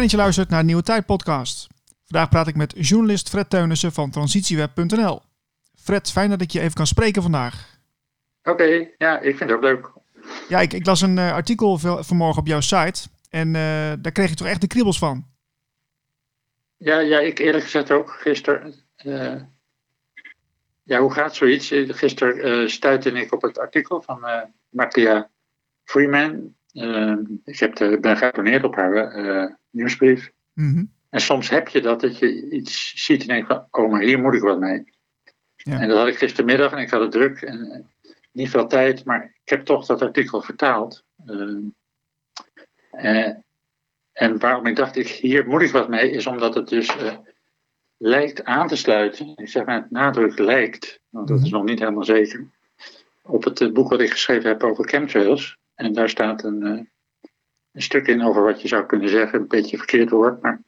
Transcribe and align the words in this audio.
Fijn 0.00 0.12
dat 0.12 0.20
je 0.20 0.24
luistert 0.24 0.50
naar 0.50 0.60
de 0.60 0.66
Nieuwe 0.66 0.82
Tijd 0.82 1.06
podcast. 1.06 1.66
Vandaag 2.06 2.28
praat 2.28 2.46
ik 2.46 2.56
met 2.56 2.74
journalist 2.76 3.28
Fred 3.28 3.50
Teunissen 3.50 3.92
van 3.92 4.10
transitieweb.nl. 4.10 5.20
Fred, 5.74 6.10
fijn 6.10 6.30
dat 6.30 6.40
ik 6.40 6.50
je 6.50 6.60
even 6.60 6.74
kan 6.74 6.86
spreken 6.86 7.22
vandaag. 7.22 7.78
Oké, 8.42 8.88
ja, 8.98 9.18
ik 9.18 9.36
vind 9.36 9.50
het 9.50 9.58
ook 9.58 9.62
leuk. 9.62 9.90
Ja, 10.48 10.60
ik, 10.60 10.72
ik 10.72 10.86
las 10.86 11.00
een 11.00 11.16
uh, 11.16 11.32
artikel 11.32 11.78
vanmorgen 11.78 12.40
op 12.40 12.46
jouw 12.46 12.60
site 12.60 13.08
en 13.30 13.46
uh, 13.48 13.92
daar 13.98 14.12
kreeg 14.12 14.30
ik 14.30 14.36
toch 14.36 14.46
echt 14.46 14.60
de 14.60 14.66
kriebels 14.66 14.98
van. 14.98 15.26
Ja, 16.76 16.98
ja 16.98 17.18
ik 17.18 17.38
eerlijk 17.38 17.64
gezegd 17.64 17.90
ook 17.90 18.10
gisteren. 18.10 18.74
Uh, 19.04 19.42
ja, 20.82 21.00
hoe 21.00 21.12
gaat 21.12 21.34
zoiets? 21.34 21.68
Gisteren 21.72 22.70
stuitte 22.70 23.10
ik 23.10 23.32
op 23.32 23.42
het 23.42 23.58
artikel 23.58 24.02
van 24.02 24.26
Martia 24.68 25.30
Freeman. 25.84 26.54
ik 27.44 27.58
heb 27.58 27.76
de, 27.76 27.98
ben 28.00 28.16
geabonneerd 28.16 28.64
op 28.64 28.74
haar 28.74 29.58
nieuwsbrief. 29.70 30.32
Mm 30.52 30.74
-hmm. 30.74 30.92
En 31.10 31.20
soms 31.20 31.48
heb 31.48 31.68
je 31.68 31.80
dat, 31.80 32.00
dat 32.00 32.18
je 32.18 32.50
iets 32.50 33.04
ziet 33.04 33.20
en 33.20 33.26
denkt 33.26 33.46
van, 33.46 33.66
oh, 33.70 33.90
maar 33.90 34.02
hier 34.02 34.18
moet 34.18 34.34
ik 34.34 34.42
wat 34.42 34.60
mee. 34.60 34.84
Ja. 35.56 35.80
En 35.80 35.88
dat 35.88 35.98
had 35.98 36.06
ik 36.06 36.16
gistermiddag 36.16 36.72
en 36.72 36.78
ik 36.78 36.90
had 36.90 37.00
het 37.00 37.10
druk 37.10 37.42
en 37.42 37.90
niet 38.32 38.50
veel 38.50 38.66
tijd, 38.66 39.04
maar 39.04 39.24
ik 39.24 39.48
heb 39.48 39.64
toch 39.64 39.86
dat 39.86 40.02
artikel 40.02 40.42
vertaald. 40.42 41.04
Uh, 41.26 41.58
uh, 42.92 43.34
en 44.12 44.38
waarom 44.38 44.66
ik 44.66 44.76
dacht, 44.76 44.96
ik, 44.96 45.08
hier 45.08 45.46
moet 45.46 45.62
ik 45.62 45.70
wat 45.70 45.88
mee, 45.88 46.10
is 46.10 46.26
omdat 46.26 46.54
het 46.54 46.68
dus 46.68 46.96
uh, 46.96 47.16
lijkt 47.96 48.44
aan 48.44 48.68
te 48.68 48.76
sluiten. 48.76 49.32
Ik 49.36 49.48
zeg 49.48 49.64
maar, 49.64 49.86
nadruk 49.90 50.38
lijkt, 50.38 51.00
want 51.08 51.28
dat 51.28 51.42
is 51.42 51.50
nog 51.50 51.64
niet 51.64 51.78
helemaal 51.78 52.04
zeker. 52.04 52.46
Op 53.22 53.44
het 53.44 53.72
boek 53.72 53.90
wat 53.90 54.00
ik 54.00 54.10
geschreven 54.10 54.50
heb 54.50 54.62
over 54.62 54.88
chemtrails. 54.88 55.56
En 55.74 55.92
daar 55.92 56.08
staat 56.08 56.44
een, 56.44 56.90
een 57.72 57.82
stuk 57.82 58.06
in 58.06 58.24
over 58.24 58.42
wat 58.42 58.62
je 58.62 58.68
zou 58.68 58.86
kunnen 58.86 59.08
zeggen, 59.08 59.40
een 59.40 59.48
beetje 59.48 59.76
verkeerd 59.76 60.10
woord, 60.10 60.42
maar 60.42 60.62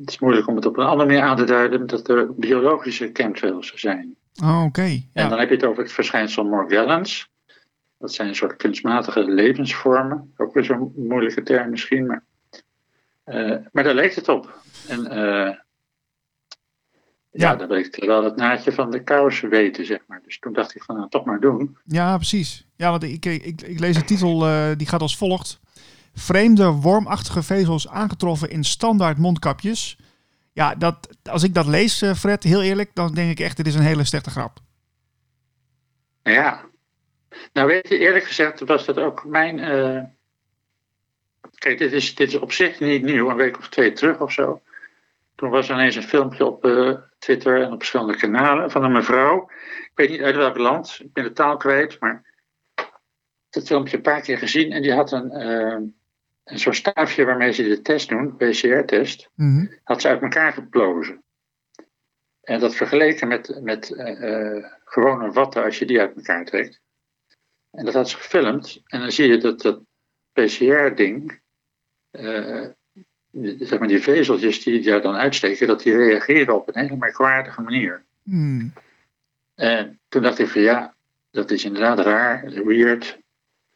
het 0.00 0.08
is 0.08 0.18
moeilijk 0.18 0.46
om 0.46 0.56
het 0.56 0.66
op 0.66 0.76
een 0.76 0.86
andere 0.86 1.08
manier 1.08 1.22
aan 1.22 1.36
te 1.36 1.44
duiden, 1.44 1.86
dat 1.86 2.08
er 2.08 2.34
biologische 2.34 3.10
chemtrails 3.12 3.72
zijn. 3.74 4.16
Oh, 4.42 4.64
oké. 4.64 4.82
Ja. 4.82 5.02
En 5.12 5.28
dan 5.28 5.38
heb 5.38 5.48
je 5.48 5.54
het 5.54 5.64
over 5.64 5.82
het 5.82 5.92
verschijnsel 5.92 6.44
Morgellons. 6.44 7.30
Dat 7.98 8.12
zijn 8.12 8.28
een 8.28 8.34
soort 8.34 8.56
kunstmatige 8.56 9.24
levensvormen. 9.24 10.32
Ook 10.36 10.54
weer 10.54 10.64
zo'n 10.64 10.92
moeilijke 10.96 11.42
term 11.42 11.70
misschien, 11.70 12.06
maar, 12.06 12.24
uh, 13.24 13.56
maar 13.72 13.84
daar 13.84 13.94
leek 13.94 14.14
het 14.14 14.28
op. 14.28 14.60
En 14.88 15.00
uh, 15.00 15.10
ja, 15.14 15.56
ja 17.30 17.54
dan 17.54 17.76
ik 17.76 18.04
wel 18.04 18.24
het 18.24 18.36
naadje 18.36 18.72
van 18.72 18.90
de 18.90 19.02
kous 19.02 19.40
weten, 19.40 19.86
zeg 19.86 20.00
maar. 20.06 20.20
Dus 20.24 20.38
toen 20.38 20.52
dacht 20.52 20.74
ik 20.74 20.82
van, 20.82 20.96
nou, 20.96 21.08
toch 21.08 21.24
maar 21.24 21.40
doen. 21.40 21.76
Ja, 21.84 22.16
precies. 22.16 22.66
Ja, 22.76 22.90
want 22.90 23.02
ik, 23.02 23.26
ik, 23.26 23.62
ik 23.62 23.80
lees 23.80 23.96
de 23.96 24.04
titel, 24.04 24.48
uh, 24.48 24.70
die 24.76 24.86
gaat 24.86 25.00
als 25.00 25.16
volgt. 25.16 25.60
Vreemde 26.14 26.70
wormachtige 26.70 27.42
vezels 27.42 27.88
aangetroffen 27.88 28.50
in 28.50 28.64
standaard 28.64 29.18
mondkapjes. 29.18 29.96
Ja, 30.52 30.74
dat, 30.74 31.08
als 31.30 31.42
ik 31.42 31.54
dat 31.54 31.66
lees, 31.66 32.04
Fred, 32.16 32.42
heel 32.42 32.62
eerlijk, 32.62 32.90
dan 32.94 33.14
denk 33.14 33.30
ik 33.30 33.40
echt, 33.40 33.56
dit 33.56 33.66
is 33.66 33.74
een 33.74 33.82
hele 33.82 34.04
slechte 34.04 34.30
grap. 34.30 34.58
Ja. 36.22 36.64
Nou 37.52 37.66
weet 37.66 37.88
je, 37.88 37.98
eerlijk 37.98 38.24
gezegd 38.24 38.60
was 38.60 38.84
dat 38.84 38.98
ook 38.98 39.24
mijn... 39.24 39.58
Uh... 39.58 40.02
Kijk, 41.54 41.78
dit 41.78 41.92
is, 41.92 42.14
dit 42.14 42.28
is 42.28 42.38
op 42.38 42.52
zich 42.52 42.80
niet 42.80 43.02
nieuw, 43.02 43.30
een 43.30 43.36
week 43.36 43.58
of 43.58 43.68
twee 43.68 43.92
terug 43.92 44.20
of 44.20 44.32
zo. 44.32 44.62
Toen 45.34 45.50
was 45.50 45.68
er 45.68 45.74
ineens 45.74 45.96
een 45.96 46.02
filmpje 46.02 46.46
op 46.46 46.64
uh, 46.64 46.94
Twitter 47.18 47.62
en 47.62 47.72
op 47.72 47.78
verschillende 47.78 48.16
kanalen 48.16 48.70
van 48.70 48.84
een 48.84 48.92
mevrouw. 48.92 49.50
Ik 49.84 49.92
weet 49.94 50.10
niet 50.10 50.20
uit 50.20 50.36
welk 50.36 50.56
land, 50.56 50.98
ik 51.02 51.12
ben 51.12 51.24
de 51.24 51.32
taal 51.32 51.56
kwijt, 51.56 52.00
maar... 52.00 52.30
Dat 53.50 53.66
filmpje 53.66 53.96
een 53.96 54.02
paar 54.02 54.20
keer 54.20 54.38
gezien 54.38 54.72
en 54.72 54.82
die 54.82 54.92
had 54.92 55.12
een... 55.12 55.94
een 56.44 56.58
soort 56.58 56.76
staafje 56.76 57.24
waarmee 57.24 57.52
ze 57.52 57.62
de 57.62 57.82
test 57.82 58.08
doen, 58.08 58.36
PCR-test, 58.36 59.30
mm 59.34 59.56
-hmm. 59.56 59.78
had 59.84 60.00
ze 60.00 60.08
uit 60.08 60.22
elkaar 60.22 60.52
geplozen. 60.52 61.22
En 62.42 62.60
dat 62.60 62.74
vergeleken 62.74 63.28
met, 63.28 63.60
met 63.62 63.90
uh, 63.90 64.64
gewone 64.84 65.30
watten 65.30 65.64
als 65.64 65.78
je 65.78 65.86
die 65.86 66.00
uit 66.00 66.16
elkaar 66.16 66.44
trekt. 66.44 66.80
En 67.70 67.84
dat 67.84 67.94
had 67.94 68.08
ze 68.08 68.16
gefilmd. 68.16 68.82
En 68.86 69.00
dan 69.00 69.12
zie 69.12 69.28
je 69.28 69.38
dat 69.38 69.60
dat 69.60 69.80
PCR-ding, 70.32 71.40
uh, 72.12 72.66
zeg 73.58 73.78
maar 73.78 73.88
die 73.88 74.02
vezeltjes 74.02 74.62
die 74.62 74.82
daar 74.82 75.02
dan 75.02 75.14
uitsteken, 75.14 75.66
dat 75.66 75.82
die 75.82 75.96
reageren 75.96 76.54
op 76.54 76.68
een 76.68 76.82
hele 76.82 76.96
merkwaardige 76.96 77.62
manier. 77.62 78.04
Mm. 78.22 78.72
En 79.54 80.00
toen 80.08 80.22
dacht 80.22 80.38
ik 80.38 80.48
van 80.48 80.60
ja, 80.60 80.94
dat 81.30 81.50
is 81.50 81.64
inderdaad 81.64 81.98
raar, 81.98 82.64
weird. 82.64 83.18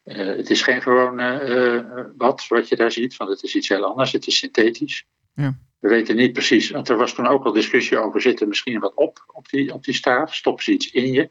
Uh, 0.06 0.16
het 0.16 0.50
is 0.50 0.62
geen 0.62 0.82
gewoon 0.82 1.20
uh, 1.20 2.04
wat 2.16 2.46
wat 2.48 2.68
je 2.68 2.76
daar 2.76 2.92
ziet, 2.92 3.16
want 3.16 3.30
het 3.30 3.42
is 3.42 3.54
iets 3.54 3.68
heel 3.68 3.84
anders. 3.84 4.12
Het 4.12 4.26
is 4.26 4.38
synthetisch. 4.38 5.06
Ja. 5.34 5.58
We 5.78 5.88
weten 5.88 6.16
niet 6.16 6.32
precies, 6.32 6.70
want 6.70 6.88
er 6.88 6.96
was 6.96 7.14
toen 7.14 7.26
ook 7.26 7.44
al 7.44 7.52
discussie 7.52 7.98
over: 7.98 8.20
zit 8.20 8.40
er 8.40 8.48
misschien 8.48 8.80
wat 8.80 8.94
op 8.94 9.24
op 9.26 9.48
die, 9.48 9.72
op 9.72 9.84
die 9.84 9.94
staaf? 9.94 10.34
Stoppen 10.34 10.64
ze 10.64 10.72
iets 10.72 10.90
in 10.90 11.12
je? 11.12 11.30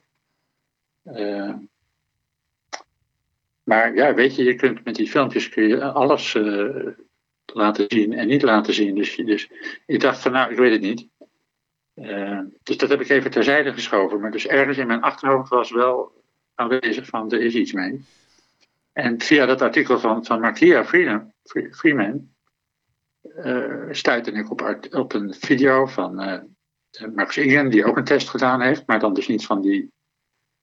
Uh, 1.03 1.53
maar 3.63 3.95
ja, 3.95 4.13
weet 4.13 4.35
je, 4.35 4.43
je 4.43 4.55
kunt 4.55 4.83
met 4.83 4.95
die 4.95 5.09
filmpjes 5.09 5.49
kun 5.49 5.67
je 5.67 5.83
alles 5.83 6.33
laten 7.45 7.85
zien 7.87 8.13
en 8.13 8.27
niet 8.27 8.41
laten 8.41 8.73
zien. 8.73 8.95
Dus, 8.95 9.15
dus 9.15 9.49
ik 9.85 9.99
dacht 9.99 10.21
van 10.21 10.31
nou, 10.31 10.51
ik 10.51 10.57
weet 10.57 10.71
het 10.71 10.81
niet. 10.81 11.07
dus 12.63 12.77
dat 12.77 12.89
heb 12.89 13.01
ik 13.01 13.09
even 13.09 13.31
terzijde 13.31 13.73
geschoven. 13.73 14.19
Maar 14.19 14.31
dus 14.31 14.47
ergens 14.47 14.77
in 14.77 14.87
mijn 14.87 15.01
achterhoofd 15.01 15.49
was 15.49 15.71
wel 15.71 16.23
aanwezig 16.55 17.05
van 17.05 17.31
er 17.31 17.41
is 17.41 17.53
iets 17.53 17.71
mee. 17.71 18.05
En 18.95 19.21
via 19.21 19.45
dat 19.45 19.61
artikel 19.61 19.99
van, 19.99 20.25
van 20.25 20.39
Martia 20.39 20.85
Freeman, 20.85 21.31
Freeman 21.71 22.29
uh, 23.37 23.87
stuitte 23.91 24.31
ik 24.31 24.51
op, 24.51 24.87
op 24.91 25.13
een 25.13 25.33
video 25.33 25.85
van 25.85 26.23
uh, 26.23 26.39
Max 27.15 27.37
Ingen, 27.37 27.69
die 27.69 27.85
ook 27.85 27.97
een 27.97 28.03
test 28.03 28.29
gedaan 28.29 28.61
heeft, 28.61 28.83
maar 28.85 28.99
dan 28.99 29.13
dus 29.13 29.27
niet 29.27 29.45
van, 29.45 29.61
die, 29.61 29.91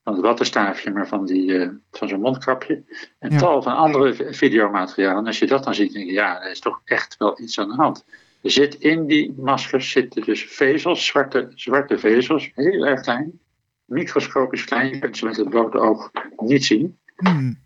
van 0.02 0.12
het 0.12 0.22
wattenstaafje, 0.22 0.90
maar 0.90 1.08
van, 1.08 1.26
die, 1.26 1.50
uh, 1.50 1.68
van 1.90 2.08
zo'n 2.08 2.20
mondkapje. 2.20 2.84
En 3.18 3.30
ja. 3.30 3.38
tal 3.38 3.62
van 3.62 3.76
andere 3.76 4.34
videomaterialen. 4.34 5.18
En 5.18 5.26
als 5.26 5.38
je 5.38 5.46
dat 5.46 5.64
dan 5.64 5.74
ziet, 5.74 5.92
denk 5.92 6.06
je, 6.06 6.12
ja, 6.12 6.42
er 6.42 6.50
is 6.50 6.60
toch 6.60 6.80
echt 6.84 7.16
wel 7.16 7.40
iets 7.40 7.58
aan 7.58 7.68
de 7.68 7.74
hand. 7.74 8.04
Er 8.42 8.50
zit 8.50 8.74
in 8.74 9.06
die 9.06 9.34
maskers 9.36 9.90
zitten 9.90 10.22
dus 10.22 10.44
vezels, 10.44 11.06
zwarte, 11.06 11.52
zwarte 11.54 11.98
vezels, 11.98 12.50
heel 12.54 12.86
erg 12.86 13.00
klein, 13.00 13.40
microscopisch 13.84 14.64
klein. 14.64 14.88
Je 14.88 14.98
kunt 14.98 15.16
ze 15.16 15.24
met 15.24 15.36
het 15.36 15.48
blote 15.48 15.78
oog 15.78 16.10
niet 16.36 16.64
zien. 16.64 16.98
Hmm. 17.16 17.60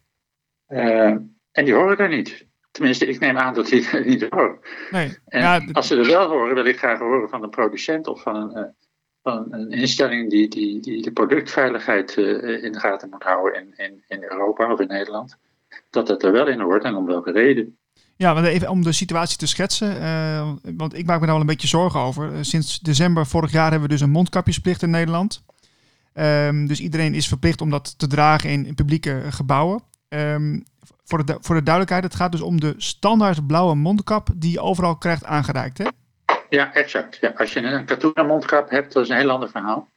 Uh, 0.69 1.17
en 1.53 1.65
die 1.65 1.75
horen 1.75 1.97
daar 1.97 2.09
niet. 2.09 2.47
Tenminste, 2.71 3.07
ik 3.07 3.21
neem 3.21 3.37
aan 3.37 3.55
dat 3.55 3.67
die 3.67 3.89
er 3.89 4.07
niet 4.07 4.27
horen. 4.31 4.59
Nee. 4.91 5.19
En 5.27 5.41
ja, 5.41 5.67
als 5.73 5.87
ze 5.87 5.97
er 5.97 6.07
wel 6.07 6.29
horen, 6.29 6.55
wil 6.55 6.65
ik 6.65 6.79
graag 6.79 6.99
horen 6.99 7.29
van 7.29 7.43
een 7.43 7.51
producent 7.51 8.07
of 8.07 8.23
van 8.23 8.37
een, 8.37 8.59
uh, 8.59 8.65
van 9.23 9.47
een 9.51 9.71
instelling 9.71 10.31
die, 10.31 10.49
die, 10.49 10.81
die 10.81 11.03
de 11.03 11.13
productveiligheid 11.13 12.17
uh, 12.17 12.65
in 12.65 12.73
de 12.73 12.81
gaten 12.81 13.11
moet 13.11 13.23
houden 13.23 13.61
in, 13.61 13.75
in, 13.77 14.05
in 14.09 14.23
Europa 14.23 14.73
of 14.73 14.81
in 14.81 14.89
Nederland. 14.89 15.37
Dat 15.91 16.09
het 16.09 16.23
er 16.23 16.33
wel 16.33 16.49
in 16.49 16.61
hoort 16.61 16.85
en 16.85 16.95
om 16.95 17.07
welke 17.07 17.33
reden. 17.33 17.77
Ja, 18.17 18.35
maar 18.35 18.45
even 18.45 18.69
om 18.69 18.83
de 18.83 18.93
situatie 18.93 19.39
te 19.39 19.47
schetsen, 19.47 19.97
uh, 19.97 20.53
want 20.77 20.95
ik 20.95 21.07
maak 21.07 21.21
me 21.21 21.25
daar 21.25 21.35
wel 21.35 21.41
een 21.41 21.47
beetje 21.47 21.69
zorgen 21.69 22.01
over. 22.01 22.45
sinds 22.45 22.79
december 22.79 23.27
vorig 23.27 23.53
jaar 23.53 23.71
hebben 23.71 23.89
we 23.89 23.95
dus 23.95 24.03
een 24.03 24.11
mondkapjesplicht 24.11 24.83
in 24.83 24.91
Nederland. 24.91 25.45
Um, 26.15 26.67
dus 26.67 26.81
iedereen 26.81 27.15
is 27.15 27.29
verplicht 27.29 27.61
om 27.61 27.71
dat 27.71 27.99
te 27.99 28.07
dragen 28.07 28.51
in, 28.51 28.67
in 28.67 28.75
publieke 28.75 29.23
gebouwen. 29.31 29.83
Um, 30.09 30.65
voor, 31.05 31.25
de, 31.25 31.37
voor 31.41 31.55
de 31.55 31.63
duidelijkheid, 31.63 32.05
het 32.05 32.15
gaat 32.15 32.33
dus 32.33 32.41
om 32.41 32.61
de 32.61 32.75
standaard 32.77 33.47
blauwe 33.47 33.75
mondkap 33.75 34.29
die 34.37 34.53
je 34.53 34.61
overal 34.61 34.97
krijgt 34.97 35.25
aangereikt, 35.25 35.79
hè? 35.79 35.87
Ja, 36.49 36.75
exact. 36.75 37.17
Ja, 37.21 37.33
als 37.37 37.53
je 37.53 37.61
een 37.61 37.85
katoenen 37.85 38.27
mondkap 38.27 38.71
hebt, 38.71 38.93
dat 38.93 39.03
is 39.03 39.09
een 39.09 39.17
heel 39.17 39.31
ander 39.31 39.51
verhaal. 39.51 39.89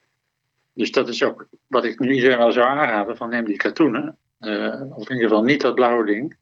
Dus 0.73 0.91
dat 0.91 1.09
is 1.09 1.23
ook 1.23 1.47
wat 1.67 1.83
ik 1.85 1.99
nu 1.99 2.13
iedereen 2.13 2.37
wel 2.37 2.51
zou 2.51 2.67
aanraden, 2.67 3.17
van 3.17 3.29
neem 3.29 3.45
die 3.45 3.57
katoenen. 3.57 4.17
Uh, 4.39 4.81
of 4.89 5.09
in 5.09 5.15
ieder 5.15 5.29
geval 5.29 5.43
niet 5.43 5.61
dat 5.61 5.75
blauwe 5.75 6.05
ding. 6.05 6.37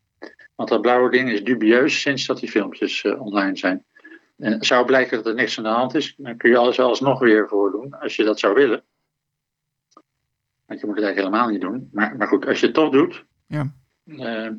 Want 0.55 0.69
dat 0.69 0.81
blauwe 0.81 1.09
ding 1.09 1.29
is 1.29 1.43
dubieus 1.43 2.01
sinds 2.01 2.25
dat 2.25 2.39
die 2.39 2.49
filmpjes 2.49 3.03
uh, 3.03 3.21
online 3.21 3.57
zijn. 3.57 3.83
En 4.37 4.63
zou 4.63 4.85
blijken 4.85 5.17
dat 5.17 5.25
er 5.25 5.33
niks 5.33 5.57
aan 5.57 5.63
de 5.63 5.69
hand 5.69 5.95
is, 5.95 6.15
dan 6.17 6.37
kun 6.37 6.49
je 6.49 6.57
alles 6.57 6.79
alsnog 6.79 7.19
weer 7.19 7.47
voordoen, 7.47 7.99
als 7.99 8.15
je 8.15 8.23
dat 8.23 8.39
zou 8.39 8.53
willen. 8.53 8.83
Want 10.65 10.79
je 10.79 10.85
moet 10.85 10.95
het 10.95 11.05
eigenlijk 11.05 11.17
helemaal 11.17 11.49
niet 11.49 11.61
doen. 11.61 11.89
Maar, 11.91 12.15
maar 12.17 12.27
goed, 12.27 12.45
als 12.45 12.59
je 12.59 12.65
het 12.65 12.75
toch 12.75 12.91
doet, 12.91 13.25
ja. 13.47 13.73
Uh, 14.05 14.49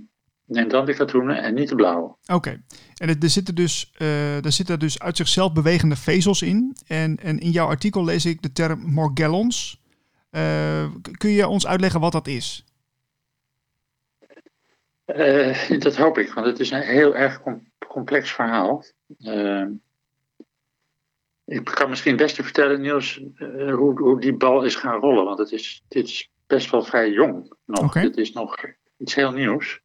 neem 0.45 0.69
dan 0.69 0.85
de 0.85 0.95
katoenen 0.95 1.43
en 1.43 1.55
niet 1.55 1.69
de 1.69 1.75
blauwe. 1.75 2.17
Oké. 2.27 2.63
En 2.97 3.09
er 3.09 3.31
zitten, 3.31 3.55
dus, 3.55 3.93
uh, 3.99 4.45
er 4.45 4.53
zitten 4.53 4.79
dus 4.79 5.01
uit 5.01 5.17
zichzelf 5.17 5.53
bewegende 5.53 5.97
vezels 5.97 6.43
in. 6.43 6.77
En, 6.87 7.17
en 7.17 7.39
in 7.39 7.51
jouw 7.51 7.67
artikel 7.67 8.05
lees 8.05 8.25
ik 8.25 8.43
de 8.43 8.53
term 8.53 8.81
morgellons. 8.81 9.83
Uh, 10.31 10.85
kun 11.17 11.31
je 11.31 11.47
ons 11.47 11.67
uitleggen 11.67 12.01
wat 12.01 12.13
dat 12.13 12.27
is? 12.27 12.63
dat 15.79 15.97
hoop 15.97 16.19
ik, 16.19 16.33
want 16.33 16.47
het 16.47 16.61
is 16.61 16.71
een 16.71 16.83
heel 16.83 17.17
erg 17.17 17.43
complex 17.89 18.33
verhaal. 18.33 18.85
ik 21.45 21.65
kan 21.65 21.89
misschien 21.89 22.13
het 22.13 22.21
beste 22.21 22.43
vertellen, 22.43 22.81
Niels, 22.81 23.21
hoe, 23.73 24.01
hoe 24.01 24.21
die 24.21 24.37
bal 24.37 24.63
is 24.63 24.75
gaan 24.75 25.01
rollen. 25.01 25.25
Want 25.25 25.39
het 25.39 25.53
is, 25.53 25.83
dit 25.89 26.05
is 26.05 26.31
best 26.47 26.71
wel 26.71 26.83
vrij 26.83 27.11
jong 27.11 27.53
nog. 27.65 27.85
Okay. 27.85 28.03
Het 28.03 28.17
is 28.17 28.33
nog 28.33 28.57
iets 28.99 29.15
heel 29.15 29.33
nieuws. 29.33 29.81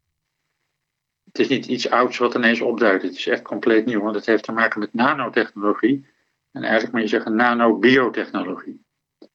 het 1.24 1.40
is 1.40 1.48
niet 1.48 1.66
iets 1.66 1.90
ouds 1.90 2.18
wat 2.18 2.36
ineens 2.36 2.62
opduikt. 2.62 3.04
Het 3.04 3.16
is 3.16 3.28
echt 3.28 3.42
compleet 3.42 3.86
nieuw, 3.86 4.02
want 4.02 4.16
het 4.16 4.26
heeft 4.26 4.44
te 4.44 4.52
maken 4.52 4.80
met 4.80 4.94
nanotechnologie. 4.94 6.06
En 6.52 6.62
eigenlijk 6.64 6.94
moet 6.94 7.02
je 7.02 7.08
zeggen 7.08 7.36
nanobiotechnologie. 7.36 8.86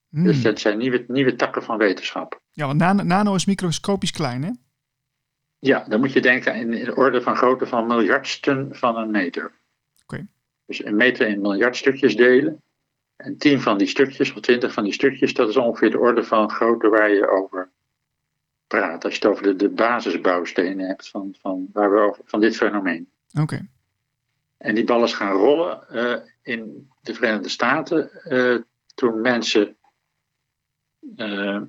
Hmm. 0.08 0.25
Dus 0.25 0.42
dat 0.42 0.60
zijn 0.60 0.78
nieuwe, 0.78 1.04
nieuwe 1.08 1.36
takken 1.36 1.62
van 1.62 1.78
wetenschap. 1.78 2.40
Ja, 2.50 2.66
want 2.66 2.78
nano, 2.78 3.02
nano 3.02 3.34
is 3.34 3.46
microscopisch 3.46 4.10
klein, 4.10 4.42
hè? 4.42 4.50
Ja, 5.58 5.84
dan 5.88 6.00
moet 6.00 6.12
je 6.12 6.20
denken 6.20 6.54
in 6.54 6.70
de 6.70 6.94
orde 6.94 7.22
van 7.22 7.36
grootte 7.36 7.66
van 7.66 7.86
miljardsten 7.86 8.69
van 8.74 8.96
een 8.96 9.10
meter. 9.10 9.52
Oké. 10.02 10.26
Dus 10.66 10.84
een 10.84 10.96
meter 10.96 11.28
in 11.28 11.40
miljard 11.40 11.76
stukjes 11.76 12.16
delen. 12.16 12.62
En 13.16 13.38
tien 13.38 13.60
van 13.60 13.78
die 13.78 13.86
stukjes, 13.86 14.32
of 14.32 14.40
twintig 14.40 14.72
van 14.72 14.84
die 14.84 14.92
stukjes, 14.92 15.34
dat 15.34 15.48
is 15.48 15.56
ongeveer 15.56 15.90
de 15.90 15.98
orde 15.98 16.24
van 16.24 16.50
grootte 16.50 16.88
waar 16.88 17.10
je 17.10 17.28
over 17.28 17.70
praat. 18.69 19.05
Als 19.05 19.15
je 19.15 19.20
het 19.20 19.29
over 19.29 19.43
de, 19.43 19.56
de 19.56 19.69
basisbouwstenen 19.69 20.87
hebt 20.87 21.09
van, 21.09 21.35
van, 21.41 21.69
waar 21.73 21.93
we 21.93 21.99
over, 21.99 22.23
van 22.25 22.41
dit 22.41 22.56
fenomeen. 22.56 23.09
Oké. 23.41 23.69
En 24.59 24.75
die 24.75 24.85
ballen 24.85 25.09
gaan 25.09 25.32
rollen 25.32 25.88
eh, 25.88 26.20
in 26.43 26.91
de 27.00 27.15
Verenigde 27.15 27.49
Staten 27.49 28.11
eh, 28.23 28.56
toen 28.94 29.20
mensen 29.20 29.76
eh, 31.17 31.61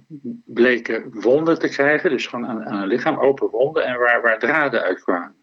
bleken 0.46 1.22
wonden 1.22 1.60
te 1.60 1.70
krijgen, 1.70 2.10
dus 2.10 2.28
gewoon 2.28 2.48
aan, 2.48 2.66
aan 2.66 2.80
hun 2.80 2.88
lichaam 2.88 3.18
open 3.18 3.50
wonden 3.50 3.86
en 3.86 4.00
waar, 4.00 4.22
waar 4.22 4.40
draden 4.40 4.82
uitkwamen. 4.82 5.36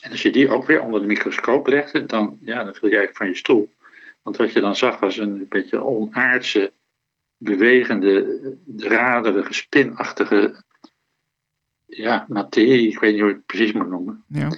En 0.00 0.10
als 0.10 0.22
je 0.22 0.32
die 0.32 0.50
ook 0.50 0.66
weer 0.66 0.82
onder 0.82 1.00
de 1.00 1.06
microscoop 1.06 1.66
legde, 1.66 2.06
dan, 2.06 2.38
ja, 2.40 2.64
dan 2.64 2.74
viel 2.74 2.88
je 2.88 2.96
eigenlijk 2.96 3.16
van 3.16 3.26
je 3.26 3.34
stoel. 3.34 3.72
Want 4.22 4.36
wat 4.36 4.52
je 4.52 4.60
dan 4.60 4.76
zag 4.76 4.98
was 4.98 5.16
een 5.16 5.46
beetje 5.48 5.84
onaardse, 5.84 6.72
bewegende, 7.36 8.56
draderige, 8.64 9.52
spinachtige 9.52 10.64
ja, 11.86 12.24
materie. 12.28 12.88
Ik 12.88 12.98
weet 12.98 13.12
niet 13.12 13.20
hoe 13.20 13.30
ik 13.30 13.36
het 13.36 13.46
precies 13.46 13.72
moet 13.72 13.88
noemen. 13.88 14.24
Ja. 14.28 14.50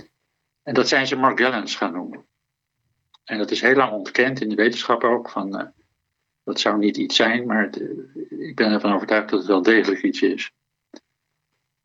En 0.63 0.75
dat 0.75 0.89
zijn 0.89 1.07
ze 1.07 1.17
Morgellons 1.17 1.77
gaan 1.77 1.93
noemen. 1.93 2.25
En 3.25 3.39
dat 3.39 3.51
is 3.51 3.61
heel 3.61 3.75
lang 3.75 3.93
ontkend 3.93 4.41
in 4.41 4.49
de 4.49 4.55
wetenschap 4.55 5.05
ook. 5.05 5.31
Van, 5.31 5.59
eh, 5.59 5.67
dat 6.45 6.61
zou 6.61 6.79
niet 6.79 6.97
iets 6.97 7.17
zijn, 7.17 7.47
maar 7.47 7.63
het, 7.63 7.81
eh, 7.81 8.49
ik 8.49 8.57
ben 8.57 8.73
ervan 8.73 8.93
overtuigd 8.93 9.29
dat 9.29 9.39
het 9.39 9.49
wel 9.49 9.63
degelijk 9.63 10.03
iets 10.03 10.23
is. 10.23 10.53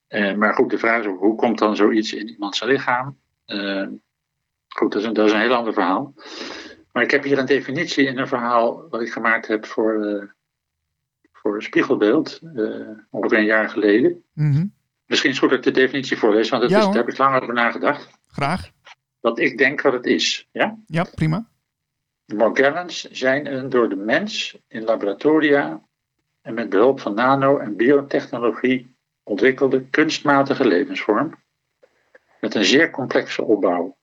Eh, 0.08 0.36
maar 0.36 0.54
goed, 0.54 0.70
de 0.70 0.78
vraag 0.78 1.00
is 1.00 1.08
ook, 1.08 1.20
hoe 1.20 1.36
komt 1.36 1.60
dan 1.60 1.76
zoiets 1.76 2.14
in 2.14 2.30
iemands 2.30 2.64
lichaam? 2.64 3.20
Goed, 4.68 4.92
dat 4.92 5.02
is, 5.02 5.08
een, 5.08 5.14
dat 5.14 5.26
is 5.26 5.32
een 5.32 5.40
heel 5.40 5.54
ander 5.54 5.74
verhaal. 5.74 6.14
Maar 6.92 7.04
ik 7.04 7.12
heb 7.12 7.24
hier 7.24 7.38
een 7.38 7.46
definitie 7.46 8.06
in 8.06 8.18
een 8.18 8.28
verhaal 8.28 8.90
wat 8.90 9.02
ik 9.02 9.12
gemaakt 9.12 9.48
heb 9.48 9.66
voor, 9.66 10.36
voor 11.42 11.56
een 11.56 11.62
spiegelbeeld, 11.62 12.40
eh, 12.56 12.88
ongeveer 13.10 13.38
een 13.38 13.46
jaar 13.46 13.70
geleden. 13.70 14.24
Mhm. 14.34 14.66
Misschien 15.06 15.30
is 15.30 15.40
het 15.40 15.50
goed 15.50 15.50
dat 15.50 15.66
ik 15.68 15.74
de 15.74 15.82
definitie 15.82 16.18
voorlees, 16.18 16.50
want 16.50 16.62
dat 16.62 16.72
Ja, 16.72 16.78
is, 16.78 16.86
daar 16.86 16.96
heb 16.96 17.10
ik 17.10 17.18
lang 17.18 17.42
over 17.42 17.54
nagedacht. 17.54 18.10
Graag. 18.28 18.72
Wat 19.20 19.40
ik 19.40 19.58
denk 19.58 19.82
wat 19.82 19.94
het 19.94 20.06
is. 20.06 20.48
Ja? 20.52 20.78
Ja, 20.86 21.06
prima. 21.16 21.48
Morgellons 22.26 23.12
zijn 23.12 23.54
een 23.54 23.70
door 23.70 23.90
de 23.90 23.96
mens 23.96 24.58
in 24.68 24.84
laboratoria 24.84 25.82
en 26.42 26.54
met 26.54 26.70
behulp 26.70 27.00
van 27.00 27.14
nano- 27.14 27.58
en 27.58 27.76
biotechnologie 27.76 28.96
ontwikkelde 29.24 29.90
kunstmatige 29.90 30.68
levensvorm 30.68 31.36
met 32.40 32.56
een 32.56 32.66
zeer 32.66 32.90
complexe 32.92 33.44
opbouw. 33.44 33.98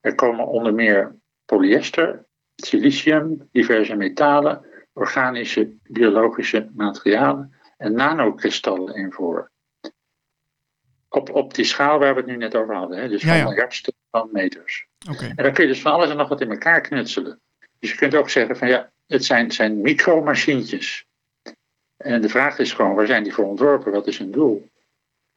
Er 0.00 0.14
komen 0.14 0.46
onder 0.46 0.74
meer 0.74 1.16
polyester, 1.44 2.26
silicium, 2.56 3.48
diverse 3.52 3.94
metalen, 3.94 4.66
organische, 4.94 5.76
biologische 5.82 6.70
materialen 6.74 7.54
en 7.76 7.92
nanokristallen 7.92 8.94
in 8.94 9.12
voor. 9.12 9.50
Op, 11.08 11.30
op 11.30 11.54
die 11.54 11.64
schaal 11.64 11.98
waar 11.98 12.14
we 12.14 12.20
het 12.20 12.28
nu 12.28 12.36
net 12.36 12.54
over 12.54 12.74
hadden, 12.74 12.98
hè? 12.98 13.08
dus 13.08 13.22
van 13.22 13.36
ja. 13.36 13.68
van 14.10 14.28
meters. 14.32 14.86
En 15.36 15.44
dan 15.44 15.52
kun 15.52 15.62
je 15.64 15.70
dus 15.70 15.80
van 15.80 15.92
alles 15.92 16.10
en 16.10 16.16
nog 16.16 16.28
wat 16.28 16.40
in 16.40 16.50
elkaar 16.50 16.80
knutselen. 16.80 17.40
Dus 17.78 17.90
je 17.90 17.96
kunt 17.96 18.14
ook 18.14 18.30
zeggen 18.30 18.56
van 18.56 18.68
ja, 18.68 18.92
het 19.06 19.24
zijn, 19.24 19.44
het 19.44 19.54
zijn 19.54 19.80
micromachientjes. 19.80 21.06
En 21.96 22.20
de 22.20 22.28
vraag 22.28 22.58
is 22.58 22.72
gewoon, 22.72 22.94
waar 22.94 23.06
zijn 23.06 23.22
die 23.22 23.32
voor 23.32 23.44
ontworpen? 23.44 23.92
Wat 23.92 24.06
is 24.06 24.18
hun 24.18 24.30
doel? 24.30 24.70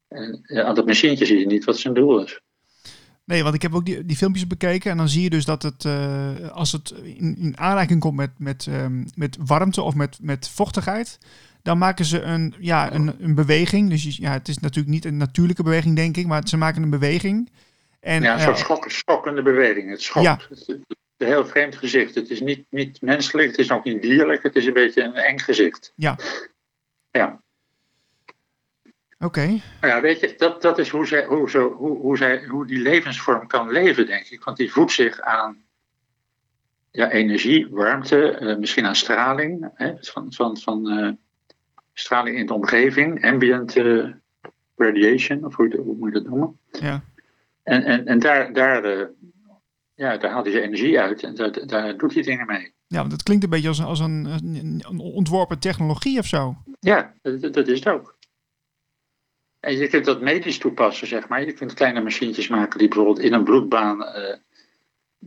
En 0.08 0.40
ja, 0.44 0.64
aan 0.64 0.76
dat 0.76 0.86
machientje 0.86 1.26
zie 1.26 1.40
je 1.40 1.46
niet 1.46 1.66
wat 1.66 1.78
zijn 1.78 1.94
doel 1.94 2.24
is. 2.24 2.42
Nee, 3.28 3.44
want 3.44 3.56
ik 3.56 3.62
heb 3.62 3.76
ook 3.76 3.86
die, 3.86 4.06
die 4.06 4.18
filmpjes 4.18 4.48
bekeken 4.48 4.92
en 4.92 4.98
dan 4.98 5.10
zie 5.10 5.24
je 5.24 5.30
dus 5.30 5.46
dat 5.46 5.64
het, 5.64 5.86
eh, 5.86 6.50
als 6.52 6.72
het 6.72 6.90
in, 7.04 7.38
in 7.38 7.58
aanraking 7.58 8.00
komt 8.00 8.16
met, 8.16 8.32
met, 8.38 8.68
ehm, 8.70 9.04
met 9.16 9.38
warmte 9.46 9.82
of 9.82 9.96
met, 9.96 10.18
met 10.22 10.50
vochtigheid, 10.50 11.18
dan 11.62 11.78
maken 11.78 12.06
ze 12.06 12.22
een, 12.22 12.54
ja, 12.60 12.94
een, 12.94 13.16
een 13.20 13.36
beweging. 13.36 13.90
Dus 13.90 14.18
ja, 14.18 14.32
het 14.32 14.48
is 14.48 14.58
natuurlijk 14.58 14.94
niet 14.94 15.06
een 15.06 15.18
natuurlijke 15.18 15.64
beweging, 15.64 15.96
denk 15.96 16.18
ik, 16.18 16.28
maar 16.28 16.48
ze 16.48 16.58
maken 16.58 16.84
een 16.84 16.90
beweging. 16.90 17.50
En, 18.00 18.22
ja, 18.22 18.34
een 18.34 18.40
eh, 18.40 18.46
soort 18.46 18.58
schok, 18.58 18.92
schokkende 18.92 19.42
beweging. 19.42 19.90
Het 19.90 20.02
schokt. 20.02 20.26
Ja. 20.26 20.40
Het 20.50 20.68
een 21.18 21.28
heel 21.28 21.46
vreemd 21.46 21.76
gezicht. 21.76 22.16
Het 22.16 22.30
is 22.30 22.42
niet, 22.42 22.66
niet 22.70 23.02
menselijk, 23.02 23.50
het 23.50 23.58
is 23.58 23.72
ook 23.72 23.84
niet 23.84 24.02
dierlijk. 24.02 24.44
Het 24.44 24.56
is 24.56 24.66
een 24.66 24.74
beetje 24.74 25.04
een 25.04 25.16
eng 25.16 25.40
gezicht. 25.40 25.94
Ja. 25.96 26.18
Ja. 27.12 27.42
Oké, 29.20 29.46
Nou 29.46 29.62
ja, 29.94 30.02
weet 30.02 30.20
je, 30.20 30.34
dat, 30.38 30.62
dat 30.62 30.78
is 30.78 30.90
hoe, 30.90 31.08
zij, 31.08 31.26
hoe, 31.26 31.50
zo, 31.50 31.72
hoe, 31.74 31.98
hoe, 31.98 32.18
zij, 32.18 32.46
hoe 32.46 32.68
die 32.68 32.80
levensvorm 32.80 33.48
kan 33.48 33.72
leven, 33.72 34.06
denk 34.06 34.26
ik. 34.28 34.44
Want 34.44 34.58
die 34.58 34.72
voedt 34.72 34.92
zich 34.92 35.22
aan 35.22 35.58
ja, 36.92 37.12
energie, 37.12 37.68
warmte, 37.70 38.32
eh, 38.32 38.58
misschien 38.58 38.86
aan 38.86 38.96
straling. 38.96 39.70
Hè, 39.74 39.94
van 40.00 40.34
van, 40.34 40.58
van 40.58 40.90
eh, 40.90 41.12
straling 41.94 42.38
in 42.38 42.46
de 42.46 42.54
omgeving, 42.54 43.26
ambient 43.26 43.76
eh, 43.76 44.06
radiation, 44.76 45.46
of 45.46 45.56
hoe, 45.56 45.76
hoe 45.86 45.96
moet 45.96 46.14
je 46.14 46.20
dat 46.22 46.30
noemen. 46.30 46.60
ja. 46.72 47.02
En, 47.64 47.84
en, 47.84 48.06
en 48.06 48.20
daar, 48.20 48.54
daar, 48.54 49.10
ja, 49.94 50.18
daar 50.18 50.32
haalt 50.32 50.44
hij 50.46 50.54
zijn 50.54 50.66
energie 50.66 51.00
uit 51.00 51.24
en 51.24 51.36
daar, 51.36 51.68
daar 51.68 51.98
doet 51.98 52.14
hij 52.14 52.24
dingen 52.24 52.46
mee. 52.48 52.74
Ja, 52.88 53.00
want 53.00 53.12
het 53.12 53.24
klinkt 53.24 53.44
een 53.44 53.50
beetje 53.50 53.68
als, 53.68 53.80
een- 53.80 53.86
als 53.86 54.00
een 54.00 54.84
ontworpen 54.98 55.60
technologie 55.60 56.20
of 56.20 56.26
zo. 56.26 56.56
Ja, 56.80 57.14
dat, 57.22 57.54
dat 57.54 57.68
is 57.68 57.80
het 57.80 57.88
ook. 57.88 58.17
En 59.68 59.78
je 59.78 59.88
kunt 59.88 60.06
dat 60.06 60.22
medisch 60.22 60.58
toepassen, 60.58 61.08
zeg 61.08 61.28
maar. 61.28 61.46
Je 61.46 61.54
kunt 61.54 61.74
kleine 61.74 62.02
machientjes 62.02 62.48
maken 62.48 62.80
die 62.80 62.88
bijvoorbeeld 62.88 63.20
in 63.20 63.34
een 63.34 63.44
bloedbaan 63.44 64.04
eh 64.04 64.38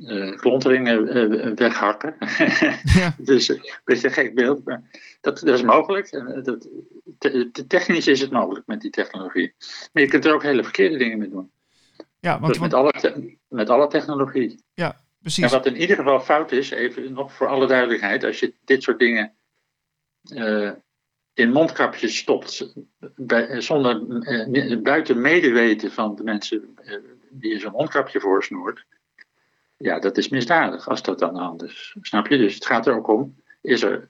eh, 0.07 0.37
klonteringen 0.37 1.09
eh, 1.09 1.53
weghakken. 1.55 2.17
Ja, 2.99 3.15
dus 3.19 3.49
een 3.49 3.63
beetje 3.85 4.07
een 4.09 4.15
gek 4.15 4.35
beeld, 4.35 4.65
maar 4.65 4.83
dat, 5.21 5.39
dat 5.39 5.55
is 5.55 5.63
mogelijk. 5.63 6.07
En, 6.07 6.43
dat, 6.43 6.69
te- 7.19 7.51
te- 7.53 7.67
technisch 7.67 8.07
is 8.07 8.21
het 8.21 8.31
mogelijk 8.31 8.67
met 8.67 8.81
die 8.81 8.91
technologie. 8.91 9.55
Maar 9.93 10.03
je 10.03 10.09
kunt 10.09 10.25
er 10.25 10.35
ook 10.35 10.43
hele 10.43 10.63
verkeerde 10.63 10.97
dingen 10.97 11.19
mee 11.19 11.29
doen. 11.29 11.51
ja 12.21 12.41
want, 12.41 12.61
met 12.61 12.75
alle, 12.75 12.93
te- 12.93 13.37
met 13.49 13.71
alle 13.71 13.89
technologie. 13.89 14.65
En 14.75 14.97
precies. 15.23 15.53
wat 15.53 15.67
in 15.67 15.77
ieder 15.77 15.97
geval 15.97 16.21
fout 16.21 16.53
is, 16.53 16.71
even 16.71 17.13
nog 17.13 17.33
voor 17.33 17.47
alle 17.47 17.67
duidelijkheid, 17.67 18.25
als 18.25 18.41
je 18.41 18.55
dit 18.65 18.83
soort 18.83 18.99
dingen 18.99 19.33
in 21.35 21.53
mondkapjes 21.53 22.17
stopt, 22.17 22.75
bij, 23.17 23.61
zonder 23.61 24.23
eh, 24.23 24.79
buiten 24.83 25.21
medeweten 25.21 25.93
van 25.93 26.15
de 26.15 26.23
mensen 26.23 26.69
eh, 26.77 26.95
die 27.31 27.53
je 27.53 27.59
zo'n 27.59 27.73
mondkapje 27.73 28.21
voorsnoert, 28.21 28.85
ja, 29.77 29.99
dat 29.99 30.19
is 30.19 30.29
misdadig 30.29 30.89
als 30.89 31.03
dat 31.03 31.23
aan 31.23 31.35
de 31.35 31.41
hand 31.41 31.63
is. 31.63 31.97
Snap 32.01 32.27
je? 32.27 32.37
Dus 32.37 32.55
het 32.55 32.67
gaat 32.67 32.87
er 32.87 32.97
ook 32.97 33.09
om, 33.09 33.37
is 33.61 33.83
er 33.83 34.09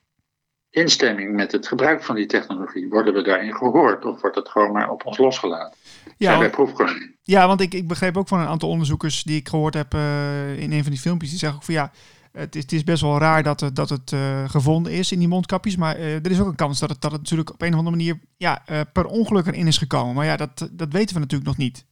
instemming 0.70 1.34
met 1.34 1.52
het 1.52 1.68
gebruik 1.68 2.02
van 2.02 2.14
die 2.14 2.26
technologie? 2.26 2.88
Worden 2.88 3.14
we 3.14 3.22
daarin 3.22 3.54
gehoord 3.54 4.04
of 4.04 4.20
wordt 4.20 4.36
het 4.36 4.48
gewoon 4.48 4.72
maar 4.72 4.90
op 4.90 5.06
ons 5.06 5.18
losgelaten? 5.18 5.78
Ja? 6.16 6.32
Ja, 7.22 7.46
want 7.46 7.60
ik, 7.60 7.74
ik 7.74 7.88
begreep 7.88 8.16
ook 8.16 8.28
van 8.28 8.40
een 8.40 8.46
aantal 8.46 8.68
onderzoekers 8.68 9.22
die 9.22 9.36
ik 9.36 9.48
gehoord 9.48 9.74
heb 9.74 9.94
eh, 9.94 10.58
in 10.58 10.72
een 10.72 10.82
van 10.82 10.92
die 10.92 11.00
filmpjes. 11.00 11.30
Die 11.30 11.38
zeggen 11.38 11.58
ook 11.58 11.64
van 11.64 11.74
ja, 11.74 11.92
het 12.32 12.54
is, 12.54 12.62
het 12.62 12.72
is 12.72 12.84
best 12.84 13.02
wel 13.02 13.18
raar 13.18 13.42
dat 13.42 13.60
het, 13.60 13.76
dat 13.76 13.88
het 13.88 14.12
eh, 14.12 14.49
gevonden 14.49 14.92
is 14.92 15.12
in 15.12 15.18
die 15.18 15.28
mondkapjes. 15.28 15.76
Maar 15.76 15.96
eh, 15.96 16.14
er 16.14 16.30
is 16.30 16.40
ook 16.40 16.46
een 16.46 16.54
kans 16.54 16.80
dat 16.80 16.90
het, 16.90 17.00
dat 17.00 17.12
het 17.12 17.20
natuurlijk 17.20 17.50
op 17.50 17.62
een 17.62 17.72
of 17.72 17.78
andere 17.78 17.96
manier 17.96 18.18
ja, 18.37 18.62
eh, 18.66 18.80
per 18.92 19.06
ongeluk 19.06 19.46
erin 19.46 19.66
is 19.66 19.78
gekomen. 19.78 20.14
Maar 20.14 20.25
ja, 20.25 20.37
dat, 20.37 20.68
dat 20.72 20.92
weten 20.92 21.14
we 21.14 21.20
natuurlijk 21.20 21.49
nog 21.50 21.58
niet. 21.58 21.84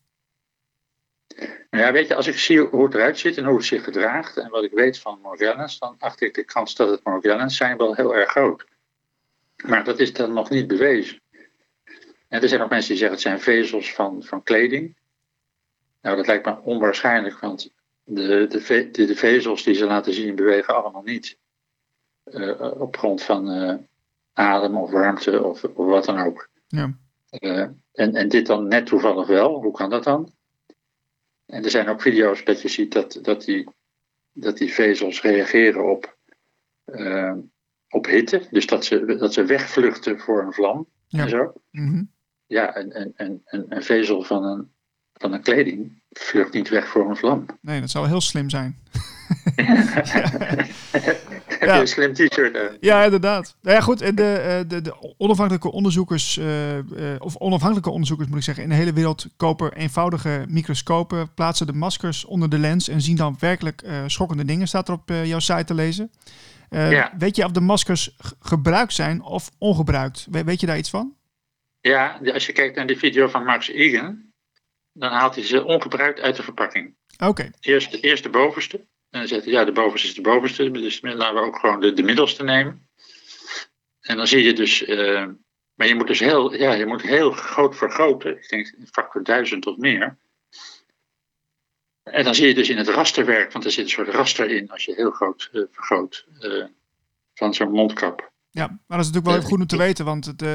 Nou 1.70 1.84
ja, 1.84 1.92
weet 1.92 2.08
je, 2.08 2.14
als 2.14 2.26
ik 2.26 2.38
zie 2.38 2.60
hoe 2.60 2.84
het 2.84 2.94
eruit 2.94 3.18
ziet 3.18 3.36
en 3.36 3.44
hoe 3.44 3.56
het 3.56 3.64
zich 3.64 3.84
gedraagt 3.84 4.36
en 4.36 4.50
wat 4.50 4.64
ik 4.64 4.72
weet 4.72 4.98
van 4.98 5.18
Morgellons, 5.22 5.78
dan 5.78 5.94
acht 5.98 6.20
ik 6.20 6.34
de 6.34 6.44
kans 6.44 6.74
dat 6.74 6.90
het 6.90 7.04
Morgellons 7.04 7.56
zijn 7.56 7.76
wel 7.76 7.94
heel 7.94 8.14
erg 8.14 8.30
groot. 8.30 8.66
Maar 9.66 9.84
dat 9.84 9.98
is 9.98 10.12
dan 10.12 10.32
nog 10.32 10.50
niet 10.50 10.66
bewezen. 10.66 11.20
En 12.28 12.42
er 12.42 12.48
zijn 12.48 12.60
ook 12.62 12.70
mensen 12.70 12.88
die 12.88 12.98
zeggen 12.98 13.16
het 13.16 13.26
zijn 13.26 13.40
vezels 13.40 13.94
van, 13.94 14.22
van 14.22 14.42
kleding. 14.42 14.96
Nou, 16.02 16.16
dat 16.16 16.26
lijkt 16.26 16.46
me 16.46 16.60
onwaarschijnlijk, 16.60 17.38
want 17.38 17.72
de, 18.08 18.46
de, 18.48 18.60
ve- 18.60 18.90
de, 18.90 19.04
de 19.06 19.16
vezels 19.16 19.62
die 19.62 19.74
ze 19.74 19.84
laten 19.86 20.12
zien 20.14 20.34
bewegen 20.34 20.76
allemaal 20.82 21.02
niet. 21.02 21.38
eh, 22.24 22.80
op 22.80 22.96
grond 22.96 23.22
van 23.22 23.50
eh, 23.50 23.74
adem 24.32 24.76
of 24.76 24.90
warmte 24.90 25.44
of, 25.44 25.64
of 25.64 25.86
wat 25.86 26.04
dan 26.04 26.18
ook. 26.18 26.48
Ja. 26.66 26.98
Eh, 27.28 27.68
en, 27.92 28.14
en 28.14 28.28
dit 28.28 28.46
dan 28.46 28.68
net 28.68 28.86
toevallig 28.86 29.26
wel. 29.26 29.62
Hoe 29.62 29.72
kan 29.72 29.90
dat 29.90 30.04
dan? 30.04 30.32
En 31.46 31.64
er 31.64 31.70
zijn 31.70 31.88
ook 31.88 32.00
video's 32.02 32.44
dat 32.44 32.62
je 32.62 32.68
ziet 32.68 32.92
dat, 32.92 33.18
dat, 33.22 33.44
die, 33.44 33.68
dat 34.32 34.56
die 34.58 34.72
vezels 34.72 35.22
reageren 35.22 35.90
op, 35.90 36.16
op 37.88 38.06
hitte. 38.06 38.46
Dus 38.50 38.66
dat 38.66 38.84
ze, 38.84 39.04
dat 39.16 39.32
ze 39.32 39.44
wegvluchten 39.44 40.18
voor 40.20 40.42
een 40.42 40.52
vlam 40.52 40.88
Ja. 41.06 41.22
en 41.22 41.28
zo. 41.28 41.52
Mhm. 41.70 42.02
Ja, 42.46 42.76
een, 42.76 43.00
een, 43.00 43.12
een- 43.44 43.66
een 43.68 43.82
vezel 43.82 44.22
van 44.22 44.44
een 44.44 44.72
van 45.18 45.30
de 45.30 45.40
kleding 45.40 46.00
vlucht 46.12 46.52
niet 46.52 46.68
weg 46.68 46.88
voor 46.88 47.10
een 47.10 47.16
vlam. 47.16 47.46
Nee, 47.60 47.80
dat 47.80 47.90
zou 47.90 48.06
heel 48.06 48.20
slim 48.20 48.50
zijn. 48.50 48.76
Heb 51.58 51.68
je 51.68 51.80
een 51.80 51.86
slim 51.88 52.12
t-shirt? 52.12 52.76
Ja, 52.80 53.04
inderdaad. 53.04 53.56
Nou 53.62 53.76
ja, 53.76 53.82
goed. 53.82 54.00
En 54.00 54.14
de, 54.14 54.32
eh, 54.34 54.68
de, 54.68 54.80
de 54.80 55.14
onafhankelijke 55.16 55.72
onderzoekers, 55.72 56.38
eh, 56.38 56.78
eh, 56.78 56.84
of 57.18 57.36
onafhankelijke 57.36 57.90
onderzoekers 57.90 58.28
moet 58.28 58.38
ik 58.38 58.44
zeggen, 58.44 58.62
in 58.62 58.68
de 58.68 58.74
hele 58.74 58.92
wereld 58.92 59.26
kopen 59.36 59.72
eenvoudige 59.72 60.44
microscopen, 60.48 61.34
plaatsen 61.34 61.66
de 61.66 61.72
maskers 61.72 62.24
onder 62.24 62.50
de 62.50 62.58
lens 62.58 62.88
en 62.88 63.00
zien 63.00 63.16
dan 63.16 63.36
werkelijk 63.38 63.82
schokkende 64.06 64.44
dingen, 64.44 64.68
staat 64.68 64.88
er 64.88 64.94
op 64.94 65.12
jouw 65.24 65.38
site 65.38 65.64
te 65.64 65.74
lezen. 65.74 66.10
Ja. 66.70 67.12
Weet 67.18 67.36
je 67.36 67.44
of 67.44 67.50
de 67.50 67.60
maskers 67.60 68.16
gebruikt 68.40 68.92
zijn 68.92 69.22
of 69.22 69.50
ongebruikt? 69.58 70.26
We- 70.30 70.44
weet 70.44 70.60
je 70.60 70.66
daar 70.66 70.78
iets 70.78 70.90
van? 70.90 71.12
Ja, 71.80 72.20
als 72.32 72.46
je 72.46 72.52
kijkt 72.52 72.76
naar 72.76 72.86
die 72.86 72.98
video 72.98 73.28
van 73.28 73.44
Max 73.44 73.68
Egan, 73.68 74.27
dan 74.98 75.12
haalt 75.12 75.34
hij 75.34 75.44
ze 75.44 75.64
ongebruikt 75.64 76.20
uit 76.20 76.36
de 76.36 76.42
verpakking. 76.42 76.94
Oké, 77.24 77.50
Eerst, 77.60 77.94
eerst 77.94 78.22
de 78.22 78.30
bovenste. 78.30 78.76
En 79.10 79.18
dan 79.18 79.28
zegt 79.28 79.44
hij, 79.44 79.52
ja, 79.52 79.64
de 79.64 79.72
bovenste 79.72 80.08
is 80.08 80.14
de 80.14 80.20
bovenste. 80.20 80.70
Dus 80.70 81.00
laten 81.00 81.34
we 81.34 81.46
ook 81.46 81.58
gewoon 81.58 81.80
de, 81.80 81.92
de 81.92 82.02
middelste 82.02 82.44
nemen. 82.44 82.88
En 84.00 84.16
dan 84.16 84.26
zie 84.26 84.42
je 84.42 84.52
dus, 84.52 84.84
eh, 84.84 85.26
maar 85.74 85.86
je 85.86 85.94
moet 85.94 86.06
dus 86.06 86.20
heel, 86.20 86.54
ja, 86.54 86.72
je 86.72 86.86
moet 86.86 87.02
heel 87.02 87.30
groot 87.30 87.76
vergroten. 87.76 88.36
Ik 88.36 88.48
denk 88.48 88.74
een 88.78 88.88
factor 88.90 89.22
duizend 89.22 89.66
of 89.66 89.76
meer. 89.76 90.18
En 92.02 92.24
dan 92.24 92.34
zie 92.34 92.46
je 92.46 92.54
dus 92.54 92.68
in 92.68 92.76
het 92.76 92.88
rasterwerk, 92.88 93.52
want 93.52 93.64
er 93.64 93.70
zit 93.70 93.84
een 93.84 93.90
soort 93.90 94.08
raster 94.08 94.50
in 94.50 94.70
als 94.70 94.84
je 94.84 94.94
heel 94.94 95.10
groot 95.10 95.48
eh, 95.52 95.62
vergroot 95.70 96.26
eh, 96.40 96.64
van 97.34 97.54
zo'n 97.54 97.70
mondkap. 97.70 98.32
Ja, 98.58 98.66
maar 98.66 98.98
dat 98.98 99.06
is 99.06 99.12
natuurlijk 99.12 99.26
wel 99.26 99.34
even 99.36 99.48
goed 99.48 99.60
om 99.60 99.66
te 99.66 99.76
weten, 99.76 100.04
want 100.04 100.24
het, 100.24 100.42
eh, 100.42 100.54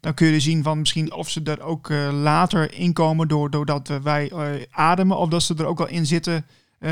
dan 0.00 0.14
kun 0.14 0.26
je 0.26 0.40
zien 0.40 0.62
van 0.62 0.78
misschien 0.78 1.12
of 1.12 1.30
ze 1.30 1.40
er 1.42 1.62
ook 1.62 1.90
eh, 1.90 2.08
later 2.12 2.72
in 2.72 2.92
komen 2.92 3.28
door, 3.28 3.50
doordat 3.50 3.90
eh, 3.90 3.96
wij 4.02 4.30
eh, 4.30 4.62
ademen, 4.70 5.16
of 5.16 5.28
dat 5.28 5.42
ze 5.42 5.54
er 5.54 5.66
ook 5.66 5.80
al 5.80 5.88
in 5.88 6.06
zitten 6.06 6.46
eh, 6.78 6.90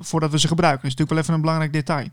voordat 0.00 0.30
we 0.30 0.38
ze 0.38 0.48
gebruiken. 0.48 0.82
Dat 0.82 0.90
is 0.92 0.96
natuurlijk 0.98 1.10
wel 1.10 1.18
even 1.18 1.34
een 1.34 1.40
belangrijk 1.40 1.72
detail. 1.72 2.08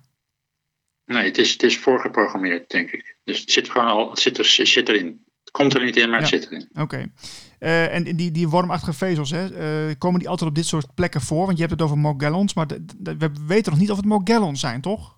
Nee, 1.06 1.26
het 1.26 1.38
is, 1.38 1.52
het 1.52 1.64
is 1.64 1.78
voorgeprogrammeerd, 1.80 2.70
denk 2.70 2.90
ik. 2.92 3.18
Dus 3.24 3.40
het 3.40 3.52
zit 3.52 3.70
gewoon 3.70 3.88
al, 3.88 4.10
het 4.10 4.20
zit, 4.20 4.38
er, 4.38 4.46
zit 4.46 4.90
erin. 4.90 5.26
Het 5.44 5.52
komt 5.52 5.74
er 5.74 5.84
niet 5.84 5.96
in, 5.98 6.10
maar 6.10 6.20
het 6.20 6.30
Ja. 6.30 6.38
zit 6.40 6.52
erin. 6.52 6.70
Oké. 6.74 7.12
Eh, 7.60 7.94
en 7.96 8.04
die, 8.16 8.32
die 8.32 8.48
wormachtige 8.50 8.94
vezels, 8.94 9.30
hè, 9.32 9.54
eh, 9.90 9.96
komen 9.98 10.20
die 10.20 10.30
altijd 10.30 10.50
op 10.50 10.56
dit 10.56 10.66
soort 10.66 10.94
plekken 10.94 11.22
voor? 11.22 11.46
Want 11.46 11.54
je 11.58 11.64
hebt 11.64 11.72
het 11.72 11.82
over 11.82 11.98
Morgellons, 11.98 12.54
maar 12.54 12.68
de- 12.68 12.86
de- 12.98 13.18
we 13.18 13.32
weten 13.48 13.72
nog 13.72 13.82
niet 13.82 13.92
of 13.92 13.98
het 13.98 14.06
Morgellons 14.06 14.60
zijn, 14.60 14.82
toch? 14.82 15.17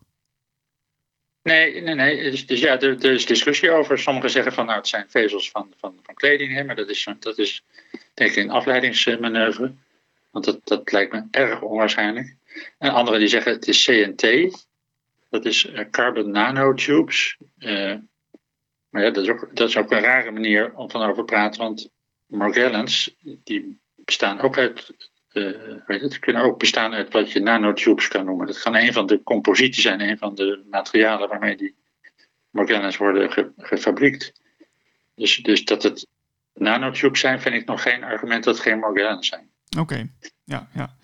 Nee, 1.42 1.82
nee, 1.82 1.96
nee. 1.96 2.46
Dus, 2.46 2.60
ja, 2.60 2.80
er, 2.80 3.04
is 3.04 3.26
discussie 3.26 3.72
over. 3.72 4.00
Sommigen 4.00 4.30
zeggen 4.30 4.54
van 4.54 4.66
nou, 4.66 4.78
het 4.78 4.88
zijn 4.88 5.10
vezels 5.10 5.52
van, 5.52 5.74
van, 5.78 6.00
van 6.04 6.16
kleding, 6.16 6.66
maar 6.66 6.76
dat 6.76 6.90
is, 6.90 7.08
dat 7.20 7.38
is 7.38 7.64
denk 8.14 8.32
ik 8.32 8.36
een 8.36 8.50
afleidingsmanoeuvre. 8.50 9.74
Want 10.32 10.46
dat, 10.46 10.60
dat 10.64 10.92
lijkt 10.92 11.12
me 11.12 11.28
erg 11.32 11.62
onwaarschijnlijk. 11.62 12.36
En 12.78 12.90
anderen 12.90 13.20
die 13.20 13.30
zeggen 13.30 13.52
het 13.52 13.68
is 13.68 13.86
CNT. 13.86 14.56
Dat 15.30 15.46
is 15.46 15.66
eh, 15.66 15.90
carbon 15.90 16.32
nanotubes. 16.32 17.38
Eh, 17.58 17.96
maar 18.90 19.04
ja, 19.04 19.10
dat 19.10 19.24
is, 19.24 19.30
ook, 19.30 19.50
dat 19.54 19.70
is 19.70 19.78
ook 19.78 19.92
een 19.92 20.02
rare 20.02 20.32
manier 20.32 20.74
om 20.76 20.90
van 20.90 21.02
over 21.02 21.16
te 21.16 21.24
praten. 21.24 21.62
Want 21.62 21.90
Morgellons, 22.26 23.16
die 23.44 23.80
bestaan 23.96 24.40
ook 24.40 24.58
uit, 24.58 24.94
weet 25.86 26.02
het, 26.02 26.20
kunnen 26.20 26.44
ook 26.44 26.60
bestaan 26.60 26.94
uit 26.94 27.14
wat 27.14 27.32
je 27.32 27.40
nanotubes 27.40 28.08
kan 28.08 28.26
noemen. 28.26 28.48
Dat 28.48 28.62
kan 28.62 28.76
een 28.76 28.94
van 28.94 29.06
de 29.06 29.24
composieten 29.24 29.82
zijn, 29.82 30.02
een 30.02 30.18
van 30.18 30.36
de 30.36 30.66
materialen 30.70 31.30
waarmee 31.30 31.58
die 31.58 31.76
Morgellons 32.50 32.98
worden 32.98 33.32
ge, 33.32 33.52
gefabriekt. 33.58 34.32
Dus, 35.16 35.36
dus 35.36 35.66
dat 35.66 35.84
het 35.84 36.08
nanotubes 36.54 37.20
zijn, 37.20 37.42
vind 37.42 37.56
ik 37.56 37.66
nog 37.66 37.82
geen 37.82 38.04
argument 38.04 38.44
dat 38.44 38.54
het 38.54 38.64
geen 38.64 38.80
Morgellons 38.80 39.28
zijn. 39.28 39.50
Oké, 39.78 40.10
ja, 40.44 40.68
ja. 40.74 40.98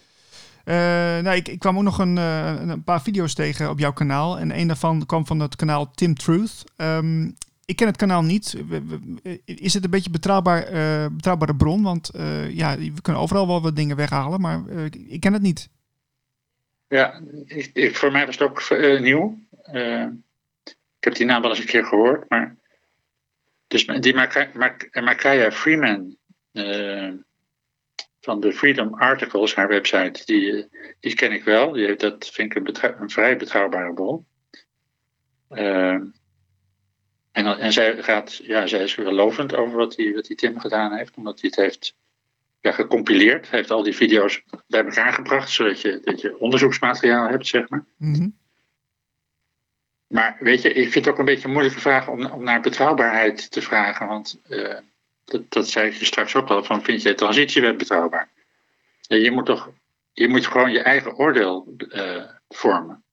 Eh, 0.65 1.23
nou, 1.23 1.35
ik, 1.35 1.47
ik 1.47 1.59
kwam 1.59 1.77
ook 1.77 1.83
nog 1.83 1.99
een, 1.99 2.17
eh, 2.17 2.55
een 2.67 2.83
paar 2.83 3.01
video's 3.01 3.33
tegen 3.33 3.69
op 3.69 3.79
jouw 3.79 3.93
kanaal. 3.93 4.39
En 4.39 4.59
een 4.59 4.67
daarvan 4.67 5.05
kwam 5.05 5.25
van 5.25 5.39
het 5.39 5.55
kanaal 5.55 5.91
Tim 5.91 6.15
Truth. 6.15 6.63
Ehm, 6.75 7.31
ik 7.65 7.75
ken 7.75 7.87
het 7.87 7.97
kanaal 7.97 8.21
niet. 8.23 8.55
We- 8.67 9.41
Is 9.45 9.73
het 9.73 9.83
een 9.83 9.89
beetje 9.89 10.09
betrouwbaar, 10.09 10.63
eh, 10.63 11.07
betrouwbare 11.11 11.55
bron? 11.55 11.83
Want 11.83 12.09
eh, 12.09 12.55
ja, 12.55 12.77
we 12.77 13.01
kunnen 13.01 13.21
overal 13.21 13.47
wel 13.47 13.61
wat 13.61 13.75
dingen 13.75 13.95
weghalen, 13.95 14.41
maar 14.41 14.67
eh, 14.67 14.85
ik 14.85 15.19
ken 15.19 15.33
het 15.33 15.41
niet. 15.41 15.69
Ja, 16.87 17.21
ik, 17.45 17.69
ik- 17.73 17.95
voor 17.95 18.11
mij 18.11 18.25
was 18.25 18.37
het 18.37 18.49
ook 18.49 18.59
eh, 18.59 19.01
nieuw. 19.01 19.37
Eh, 19.63 20.07
ik 20.97 21.03
heb 21.03 21.15
die 21.15 21.25
naam 21.25 21.41
wel 21.41 21.49
eens 21.49 21.59
een 21.59 21.65
keer 21.65 21.85
gehoord, 21.85 22.29
maar. 22.29 22.55
Dus 23.67 23.85
die 23.85 24.15
Maka- 24.15 24.49
Mak- 24.53 25.01
Makaya 25.01 25.51
Freeman 25.51 26.17
eh, 26.51 27.11
van 28.21 28.39
de 28.39 28.53
Freedom 28.53 28.93
Articles, 28.93 29.55
haar 29.55 29.67
website, 29.67 30.25
die, 30.25 30.51
eh, 30.63 30.93
die 30.99 31.15
ken 31.15 31.31
ik 31.31 31.43
wel. 31.43 31.71
Die, 31.71 31.85
heeft- 31.85 31.99
dat 31.99 32.29
vind 32.29 32.55
ik 32.55 32.67
een, 32.83 33.01
een 33.01 33.09
vrij 33.09 33.37
betrouwbare 33.37 33.93
bron. 33.93 34.25
En, 37.35 37.59
en 37.59 37.73
zij, 37.73 38.03
gaat, 38.03 38.35
ja, 38.43 38.67
zij 38.67 38.83
is 38.83 38.95
wel 38.95 39.11
lovend 39.11 39.55
over 39.55 39.77
wat 39.77 39.95
die, 39.95 40.13
wat 40.13 40.25
die 40.25 40.35
Tim 40.35 40.59
gedaan 40.59 40.93
heeft, 40.93 41.15
omdat 41.15 41.41
hij 41.41 41.49
het 41.49 41.59
heeft 41.59 41.95
ja, 42.59 42.71
gecompileerd. 42.71 43.49
Hij 43.49 43.59
heeft 43.59 43.71
al 43.71 43.83
die 43.83 43.95
video's 43.95 44.43
bij 44.67 44.83
elkaar 44.83 45.13
gebracht, 45.13 45.49
zodat 45.49 45.81
je, 45.81 45.99
dat 46.03 46.21
je 46.21 46.39
onderzoeksmateriaal 46.39 47.27
hebt, 47.27 47.47
zeg 47.47 47.69
maar. 47.69 47.85
Mhm. 47.97 48.29
Maar 50.07 50.37
weet 50.39 50.61
je, 50.61 50.73
ik 50.73 50.91
vind 50.91 51.05
het 51.05 51.13
ook 51.13 51.19
een 51.19 51.25
beetje 51.25 51.45
een 51.47 51.53
moeilijke 51.53 51.79
vraag 51.79 52.07
om, 52.07 52.25
om 52.25 52.43
naar 52.43 52.61
betrouwbaarheid 52.61 53.51
te 53.51 53.61
vragen. 53.61 54.07
Want 54.07 54.39
eh, 54.47 54.77
dat, 55.25 55.51
dat 55.51 55.67
zei 55.69 55.87
ik 55.87 55.93
je 55.93 56.05
straks 56.05 56.35
ook 56.35 56.49
al, 56.49 56.63
van 56.63 56.83
vind 56.83 57.01
je 57.01 57.13
transitiewet 57.13 57.77
betrouwbaar? 57.77 58.29
Ja, 59.01 59.15
je 59.15 59.31
moet 59.31 59.45
toch, 59.45 59.71
je 60.13 60.27
moet 60.27 60.47
gewoon 60.47 60.71
je 60.71 60.81
eigen 60.81 61.15
oordeel 61.15 61.75
eh, 61.89 62.23
vormen. 62.47 63.04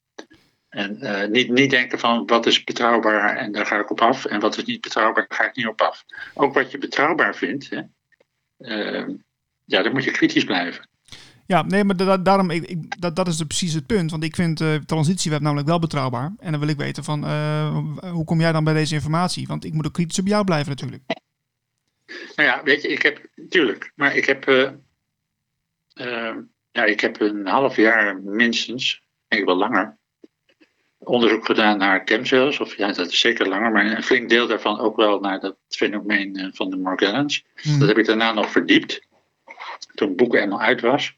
En 0.73 1.01
eh, 1.01 1.29
niet, 1.29 1.51
niet 1.51 1.71
denken 1.71 1.99
van 1.99 2.27
wat 2.27 2.47
is 2.47 2.65
betrouwbaar 2.65 3.37
en 3.37 3.53
daar 3.53 3.67
ga 3.67 3.79
ik 3.79 3.91
op 3.91 4.01
af. 4.01 4.25
En 4.25 4.41
wat 4.41 4.57
is 4.57 4.65
niet 4.65 4.81
betrouwbaar, 4.81 5.27
daar 5.29 5.39
ga 5.39 5.45
ik 5.45 5.57
niet 5.57 5.67
op 5.67 5.81
af. 5.81 6.05
Ook 6.35 6.55
wat 6.55 6.71
je 6.71 6.79
betrouwbaar 6.79 7.35
vindt, 7.35 7.71
hè, 7.71 7.81
eh, 8.59 9.09
ja, 9.65 9.83
dan 9.83 9.93
moet 9.93 10.05
je 10.05 10.11
kritisch 10.11 10.45
blijven. 10.45 10.89
Ja, 11.47 11.63
nee, 11.63 11.85
maar 11.85 11.97
da- 11.97 12.17
daarom, 12.19 12.51
ik, 12.51 12.63
ik- 12.65 13.01
dat, 13.01 13.17
dat 13.17 13.29
is 13.29 13.37
dus 13.37 13.47
precies 13.47 13.73
het 13.73 13.87
punt. 13.87 14.11
Want 14.11 14.25
ik 14.25 14.35
vind 14.35 14.61
eh 14.61 14.75
transitieweb 14.75 15.41
namelijk 15.41 15.69
wel 15.69 15.79
betrouwbaar. 15.79 16.33
En 16.39 16.51
dan 16.51 16.61
wil 16.61 16.69
ik 16.69 16.77
weten 16.77 17.05
van, 17.05 17.25
hoe 18.11 18.25
kom 18.25 18.41
jij 18.41 18.53
dan 18.53 18.65
bij 18.65 18.75
deze 18.75 18.95
informatie? 18.95 19.47
Want 19.47 19.65
ik 19.65 19.73
moet 19.73 19.87
ook 19.87 19.93
kritisch 19.93 20.19
op 20.19 20.27
jou 20.27 20.45
blijven 20.45 20.69
natuurlijk. 20.69 21.03
Nou 22.37 22.49
ja, 22.49 22.63
weet 22.63 22.83
je, 22.83 22.89
ik 22.89 23.03
heb, 23.03 23.27
tuurlijk, 23.49 23.93
maar 23.95 24.17
ik 24.17 24.25
heb, 24.25 24.45
ja, 26.73 26.85
ik 26.85 27.01
heb 27.01 27.21
een 27.21 27.47
half 27.47 27.77
jaar 27.77 28.21
minstens, 28.23 29.03
denk 29.29 29.43
ik 29.43 29.49
wel 29.49 29.57
langer, 29.57 29.99
onderzoek 31.05 31.47
gedaan 31.47 31.79
naar 31.79 32.03
chemtrails. 32.05 32.61
Of 32.61 32.77
ja, 32.77 32.93
dat 32.93 33.11
is 33.11 33.21
zeker 33.21 33.49
langer, 33.49 33.73
maar 33.73 33.87
een 33.87 34.03
flink 34.03 34.29
deel 34.29 34.47
daarvan 34.47 34.81
ook 34.81 34.97
wel 34.97 35.21
naar 35.21 35.41
dat 35.41 35.57
fenomeen 35.69 36.37
eh, 36.37 36.49
van 36.53 36.71
de 36.71 36.77
Morgellons. 36.77 37.45
Mhm. 37.63 37.79
Dat 37.79 37.89
heb 37.89 37.99
ik 37.99 38.07
daarna 38.07 38.33
nog 38.33 38.51
verdiept, 38.51 39.07
toen 39.95 40.09
het 40.09 40.17
boek 40.17 40.35
eenmaal 40.35 40.61
uit 40.61 40.81
was. 40.81 41.15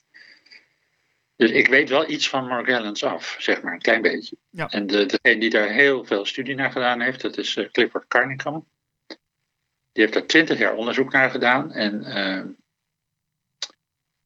Dus 1.37 1.51
ik 1.51 1.69
weet 1.69 1.89
wel 1.89 2.11
iets 2.11 2.29
van 2.29 2.49
Morgellons 2.49 3.05
af, 3.05 3.37
zeg 3.39 3.63
maar, 3.63 3.73
een 3.73 3.81
klein 3.81 4.03
beetje. 4.03 4.37
Ja. 4.51 4.69
En 4.69 4.87
de, 4.87 5.07
degene 5.07 5.41
die 5.41 5.51
daar 5.51 5.69
heel 5.69 6.05
veel 6.05 6.25
studie 6.25 6.55
naar 6.55 6.73
gedaan 6.73 7.01
heeft, 7.01 7.21
dat 7.21 7.39
is 7.39 7.57
eh, 7.57 7.71
Clifford 7.71 8.07
Carnicom. 8.09 8.67
Die 9.93 10.03
heeft 10.03 10.13
daar 10.13 10.27
twintig 10.27 10.59
jaar 10.59 10.75
onderzoek 10.75 11.13
naar 11.13 11.31
gedaan. 11.31 11.73
En 11.73 12.05
eh, 12.05 12.45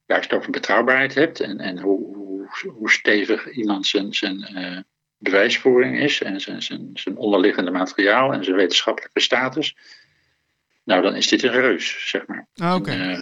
ja, 0.07 0.15
als 0.15 0.25
je 0.25 0.31
het 0.31 0.33
over 0.33 0.51
betrouwbaarheid 0.51 1.15
hebt 1.15 1.41
en, 1.41 1.61
en 1.61 1.79
hoe, 1.79 2.17
hoe, 2.17 2.71
hoe 2.71 2.91
stevig 2.91 3.51
iemand 3.51 3.87
zijn, 3.87 4.15
zijn 4.15 4.87
bewijsvoering 5.19 5.99
is 6.01 6.23
en 6.23 6.41
zijn, 6.41 6.63
zijn, 6.63 6.91
zijn 6.95 7.17
onderliggende 7.17 7.71
materiaal 7.71 8.33
en 8.33 8.45
zijn 8.45 8.57
wetenschappelijke 8.57 9.21
status. 9.21 9.77
Nou, 10.85 11.03
dan 11.03 11.15
is 11.15 11.29
dit 11.29 11.43
een 11.43 11.51
reus, 11.51 12.09
zeg 12.11 12.27
maar. 12.27 12.49
Ah, 12.55 12.75
Oké, 12.75 12.91
eh, 12.91 13.19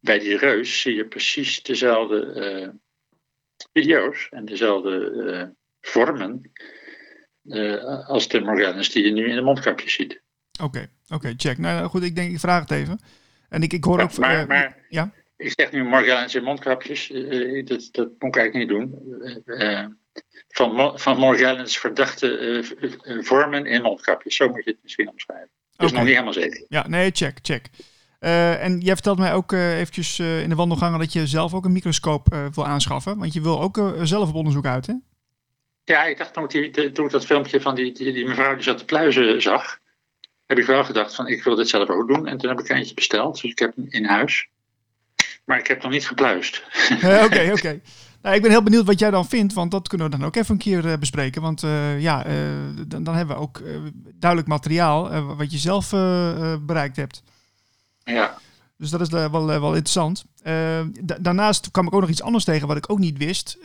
bij 0.00 0.18
die 0.18 0.36
reus 0.36 0.80
zie 0.80 0.94
je 0.94 1.06
precies 1.06 1.62
dezelfde 1.62 2.32
eh, 2.32 2.68
video's 3.72 4.28
en 4.30 4.44
dezelfde 4.44 5.22
eh, 5.32 5.48
vormen 5.80 6.52
als 8.06 8.28
de 8.28 8.40
Morgellons 8.40 8.90
die 8.90 9.04
je 9.04 9.10
nu 9.10 9.28
in 9.28 9.34
de 9.34 9.42
mondkapjes 9.42 9.92
ziet. 9.94 10.22
oké, 10.62 10.88
oké, 11.08 11.34
check. 11.36 11.58
Nou 11.58 11.80
ja, 11.80 11.88
goed, 11.88 12.02
ik 12.02 12.14
denk, 12.14 12.32
ik 12.32 12.38
vraag 12.38 12.60
het 12.60 12.70
even. 12.70 13.00
En 13.48 13.62
ik, 13.62 13.72
ik 13.72 13.84
hoor 13.84 13.98
Ja, 13.98 14.04
ook... 14.04 14.18
maar, 14.18 14.46
maar 14.46 14.84
ja? 14.88 15.12
ik 15.36 15.52
zeg 15.56 15.72
nu 15.72 15.84
Morgellons 15.84 16.34
in 16.34 16.42
mondkapjes, 16.42 17.08
dat, 17.64 17.88
dat 17.92 18.08
moet 18.18 18.36
ik 18.36 18.36
eigenlijk 18.36 18.54
niet 18.54 18.68
doen. 18.68 18.94
Van, 20.48 20.98
van 21.00 21.18
Morgellons 21.18 21.78
verdachte 21.78 22.36
eh, 22.38 22.58
eh, 23.16 23.24
vormen 23.24 23.66
in 23.66 23.82
mondkapjes, 23.82 24.36
zo 24.36 24.48
moet 24.48 24.64
je 24.64 24.70
het 24.70 24.78
misschien 24.82 25.08
omschrijven. 25.08 25.48
Dat 25.76 25.86
is 25.86 25.92
nog 25.92 26.02
niet 26.02 26.12
helemaal 26.12 26.32
zeker. 26.32 26.64
Ja, 26.68 26.88
nee, 26.88 27.10
check, 27.10 27.38
check. 27.42 27.66
Eh, 28.18 28.64
en 28.64 28.80
jij 28.80 28.94
vertelt 28.94 29.18
mij 29.18 29.34
ook 29.34 29.52
eh, 29.52 29.78
eventjes 29.78 30.18
in 30.18 30.48
de 30.48 30.54
wandelgangen 30.54 30.98
dat 30.98 31.12
je 31.12 31.26
zelf 31.26 31.54
ook 31.54 31.64
een 31.64 31.72
microscoop 31.72 32.36
wil 32.54 32.66
aanschaffen. 32.66 33.18
Want 33.18 33.32
je 33.32 33.40
wil 33.40 33.60
ook 33.60 33.94
zelf 34.02 34.28
op 34.28 34.34
onderzoek 34.34 34.66
uit, 34.66 34.86
hè? 34.86 34.94
Ja, 35.84 36.04
ik 36.04 36.18
dacht 36.18 36.32
toen 36.34 36.44
ik, 36.44 36.50
die, 36.50 36.70
de- 36.70 36.92
toen 36.92 37.04
ik 37.04 37.10
dat 37.10 37.24
filmpje 37.26 37.60
van 37.60 37.74
die, 37.74 37.92
die, 37.92 38.12
die 38.12 38.26
mevrouw 38.26 38.54
die 38.54 38.62
zat 38.62 38.78
te 38.78 38.84
pluizen 38.84 39.42
zag, 39.42 39.78
heb 40.46 40.58
ik 40.58 40.66
wel 40.66 40.84
gedacht 40.84 41.14
van 41.14 41.26
ik 41.26 41.42
wil 41.44 41.54
dit 41.54 41.68
zelf 41.68 41.88
ook 41.88 42.08
doen. 42.08 42.26
En 42.26 42.38
toen 42.38 42.48
heb 42.50 42.60
ik 42.60 42.68
eentje 42.68 42.94
besteld, 42.94 43.40
dus 43.40 43.50
ik 43.50 43.58
heb 43.58 43.76
hem 43.76 43.86
in 43.88 44.04
huis. 44.04 44.48
Maar 45.44 45.58
ik 45.58 45.66
heb 45.66 45.82
nog 45.82 45.90
niet 45.90 46.06
gepluist. 46.06 46.62
Oké, 47.24 47.50
oké. 47.52 47.80
Nou, 48.24 48.36
ik 48.36 48.42
ben 48.42 48.50
heel 48.50 48.62
benieuwd 48.62 48.86
wat 48.86 48.98
jij 48.98 49.10
dan 49.10 49.26
vindt, 49.26 49.52
want 49.52 49.70
dat 49.70 49.88
kunnen 49.88 50.10
we 50.10 50.16
dan 50.16 50.26
ook 50.26 50.36
even 50.36 50.52
een 50.52 50.60
keer 50.60 50.98
bespreken. 50.98 51.42
Want 51.42 51.60
ja, 51.98 52.24
dan, 52.86 53.02
dan, 53.02 53.14
hebben 53.14 53.36
we 53.36 53.42
ook 53.42 53.62
duidelijk 54.14 54.50
materiaal 54.50 55.24
wat 55.36 55.52
je 55.52 55.58
zelf 55.58 55.90
bereikt 56.60 56.96
hebt. 56.96 57.22
Ja. 58.04 58.38
Dus 58.78 58.90
dat 58.90 59.00
is 59.00 59.08
wel, 59.08 59.46
wel 59.46 59.74
interessant. 59.74 60.24
daarnaast 61.20 61.70
kwam 61.70 61.86
ik 61.86 61.94
ook 61.94 62.00
nog 62.00 62.10
iets 62.10 62.22
anders 62.22 62.44
tegen 62.44 62.68
wat 62.68 62.76
ik 62.76 62.90
ook 62.90 62.98
niet 62.98 63.18
wist. 63.18 63.58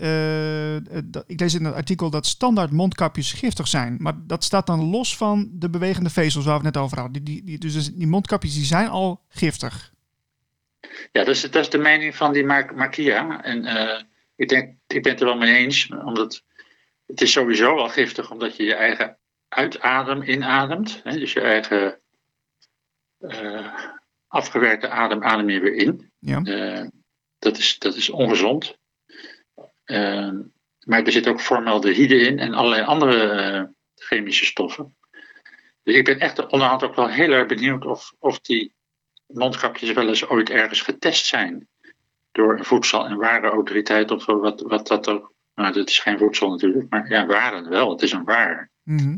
ik 1.28 1.40
lees 1.40 1.54
in 1.54 1.66
het 1.66 1.74
artikel 1.74 2.10
dat 2.10 2.26
standaard 2.26 2.72
mondkapjes 2.72 3.34
giftig 3.34 3.68
zijn. 3.68 3.96
Maar 4.00 4.14
dat 4.28 4.44
staat 4.44 4.68
dan 4.68 4.90
los 4.90 5.18
van 5.18 5.50
de 5.54 5.70
bewegende 5.70 6.10
vezels 6.10 6.46
waar 6.46 6.60
we 6.60 6.66
het 6.66 6.74
net 6.74 6.84
over 6.84 7.00
hadden. 7.00 7.24
Die, 7.24 7.44
die, 7.44 7.58
dus 7.58 7.94
die 7.94 8.08
mondkapjes 8.08 8.54
die 8.54 8.66
zijn 8.66 8.90
al 8.90 9.22
giftig. 9.30 9.94
Ja, 11.12 11.24
dat 11.24 11.28
is, 11.28 11.42
dat 11.42 11.56
is 11.56 11.70
de 11.70 11.78
mening 11.78 12.16
van 12.16 12.34
die 12.34 12.46
Mark, 12.46 12.76
Markia. 12.76 13.44
En 13.44 13.66
ik, 14.40 14.50
denk, 14.50 14.76
ik 14.88 15.04
ben 15.04 15.12
het 15.12 15.22
er 15.22 15.28
wel 15.28 15.38
mee 15.38 15.56
eens. 15.56 15.90
Omdat 15.90 16.44
het 17.06 17.22
is 17.22 17.32
sowieso 17.32 17.76
wel 17.76 17.90
giftig, 17.90 18.32
omdat 18.32 18.56
je 18.56 18.64
je 18.64 18.74
eigen 18.74 19.18
uitadem 19.48 20.22
inademt. 20.22 21.02
Hè, 21.04 21.18
dus 21.18 21.34
je 21.34 21.42
eigen 21.42 22.00
uh, 23.20 23.74
afgewerkte 24.28 24.90
adem 24.90 25.24
adem 25.24 25.50
je 25.50 25.60
weer 25.60 25.74
in. 25.74 26.12
Ja. 26.20 26.42
Uh, 26.44 26.88
dat, 27.40 27.58
is, 27.58 27.80
dat 27.80 27.96
is 27.96 28.10
ongezond. 28.10 28.78
maar 30.86 31.04
er 31.04 31.12
zit 31.12 31.28
ook 31.28 31.42
formaldehyde 31.42 32.20
in 32.20 32.40
en 32.40 32.54
allerlei 32.54 32.84
andere 32.84 33.74
chemische 33.96 34.46
stoffen. 34.46 34.98
Dus 35.84 35.96
ik 35.96 36.06
ben 36.06 36.20
echt 36.20 36.48
onderhand 36.48 36.84
ook 36.84 36.96
wel 36.96 37.10
heel 37.10 37.32
erg 37.32 37.48
benieuwd 37.48 37.86
of, 37.86 38.14
of 38.20 38.40
die 38.40 38.74
mondkapjes 39.28 39.92
wel 39.92 40.08
eens 40.08 40.28
ooit 40.28 40.50
ergens 40.50 40.82
getest 40.82 41.26
zijn 41.26 41.69
door 42.40 42.58
een 42.58 42.66
voedsel- 42.66 43.06
en 43.06 43.18
warenautoriteit 43.18 44.12
of 44.12 44.26
wat, 44.26 44.62
wat 44.62 44.88
dat 44.88 45.08
ook. 45.08 45.34
Nou, 45.56 45.74
dat 45.74 45.90
is 45.90 46.00
geen 46.00 46.18
voedsel 46.18 46.50
natuurlijk, 46.50 46.90
maar 46.90 47.10
ja, 47.10 47.26
waren 47.26 47.70
wel. 47.70 47.90
Het 47.90 48.02
is 48.02 48.12
een 48.12 48.24
waar. 48.24 48.70
Mhm. 48.84 49.16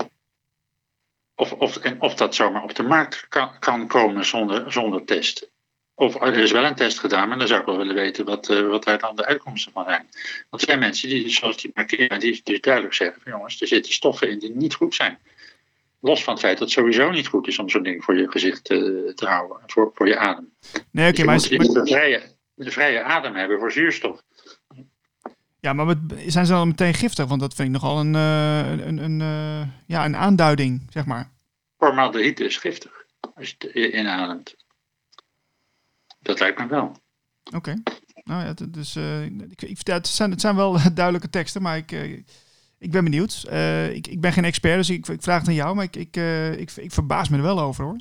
Of, 1.35 1.53
of, 1.53 1.77
en 1.77 2.01
of 2.01 2.15
dat 2.15 2.35
zomaar 2.35 2.63
op 2.63 2.75
de 2.75 2.83
markt 2.83 3.25
kan, 3.29 3.59
kan 3.59 3.87
komen 3.87 4.25
zonder, 4.25 4.71
zonder 4.71 5.05
test. 5.05 5.51
Of 5.95 6.21
er 6.21 6.37
is 6.37 6.51
wel 6.51 6.63
een 6.63 6.75
test 6.75 6.99
gedaan, 6.99 7.27
maar 7.27 7.37
dan 7.37 7.47
zou 7.47 7.59
ik 7.59 7.65
wel 7.65 7.77
willen 7.77 7.95
weten 7.95 8.25
wat, 8.25 8.49
uh, 8.49 8.67
wat 8.67 8.83
daar 8.83 8.99
dan 8.99 9.15
de 9.15 9.25
uitkomsten 9.25 9.71
van 9.71 9.83
zijn. 9.83 10.07
Want 10.49 10.61
er 10.61 10.67
zijn 10.67 10.79
mensen 10.79 11.09
die, 11.09 11.29
zoals 11.29 11.61
die 11.61 11.71
markeren, 11.73 12.19
die 12.19 12.41
dus 12.43 12.61
duidelijk 12.61 12.93
zeggen: 12.93 13.21
van, 13.21 13.31
jongens, 13.31 13.61
er 13.61 13.67
zitten 13.67 13.93
stoffen 13.93 14.29
in 14.29 14.39
die 14.39 14.55
niet 14.55 14.73
goed 14.73 14.95
zijn. 14.95 15.17
Los 15.99 16.23
van 16.23 16.33
het 16.33 16.41
feit 16.41 16.57
dat 16.57 16.67
het 16.67 16.77
sowieso 16.77 17.11
niet 17.11 17.27
goed 17.27 17.47
is 17.47 17.59
om 17.59 17.69
zo'n 17.69 17.83
ding 17.83 18.03
voor 18.03 18.17
je 18.17 18.31
gezicht 18.31 18.63
te, 18.63 19.03
eh, 19.07 19.13
te 19.13 19.25
houden, 19.25 19.57
voor, 19.67 19.91
voor 19.93 20.07
je 20.07 20.17
adem. 20.17 20.53
Nee, 20.91 21.09
oké, 21.09 21.21
okay, 21.21 21.35
dus 21.35 21.49
maar... 21.49 21.59
Je 21.59 21.65
moet 21.65 21.75
een 21.75 21.87
vrije, 21.87 22.21
een 22.65 22.72
vrije 22.72 23.03
adem 23.03 23.36
hebben 23.36 23.60
voor 23.60 23.72
zuurstof. 23.72 24.22
Ja, 25.60 25.74
maar 25.74 25.96
zijn 26.25 26.46
ze 26.46 26.51
dan 26.51 26.68
meteen 26.68 26.94
giftig? 26.94 27.25
Want 27.25 27.41
dat 27.41 27.53
vind 27.53 27.68
ik 27.68 27.74
nogal 27.74 28.00
een, 28.00 28.13
uh, 28.13 28.86
een, 28.86 28.98
een, 28.98 29.20
uh, 29.20 29.68
ja, 29.88 30.06
een 30.06 30.15
aanduiding, 30.15 30.88
zeg 30.89 31.06
maar. 31.06 31.30
Formaldehyde 31.77 32.44
is 32.44 32.58
giftig, 32.58 33.06
als 33.36 33.50
je 33.50 33.56
het 33.60 33.94
inademt. 33.94 34.56
Dat 36.20 36.39
lijkt 36.39 36.60
me 36.60 36.68
wel. 36.68 36.96
Oké. 37.44 37.56
Okay. 37.56 37.82
Nou 38.24 38.46
ja, 38.46 38.53
dus, 38.70 38.96
uh, 38.96 39.25
ik, 39.25 39.62
ik, 39.62 39.80
het, 39.84 40.08
zijn, 40.08 40.32
het 40.32 40.41
zijn 40.41 40.56
wel 40.56 40.77
duidelijke 40.93 41.30
teksten, 41.30 41.62
maar 41.62 41.78
ik, 41.78 41.91
ik 42.78 42.91
ben 42.91 43.04
benieuwd. 43.04 43.45
Uh, 43.50 43.93
ik, 43.93 44.08
ik 44.08 44.21
ben 44.21 44.34
geen 44.34 44.45
expert, 44.45 44.76
dus 44.76 44.89
ik, 44.89 45.08
ik 45.08 45.21
vraag 45.21 45.39
het 45.39 45.47
aan 45.47 45.54
jou, 45.54 45.76
maar 45.76 45.86
ik, 45.86 45.95
ik, 45.95 46.15
ik, 46.58 46.71
ik 46.71 46.91
verbaas 46.91 47.30
me 47.30 47.38
er 47.38 47.43
wel 47.43 47.60
over 47.60 47.84
hoor. 47.84 48.00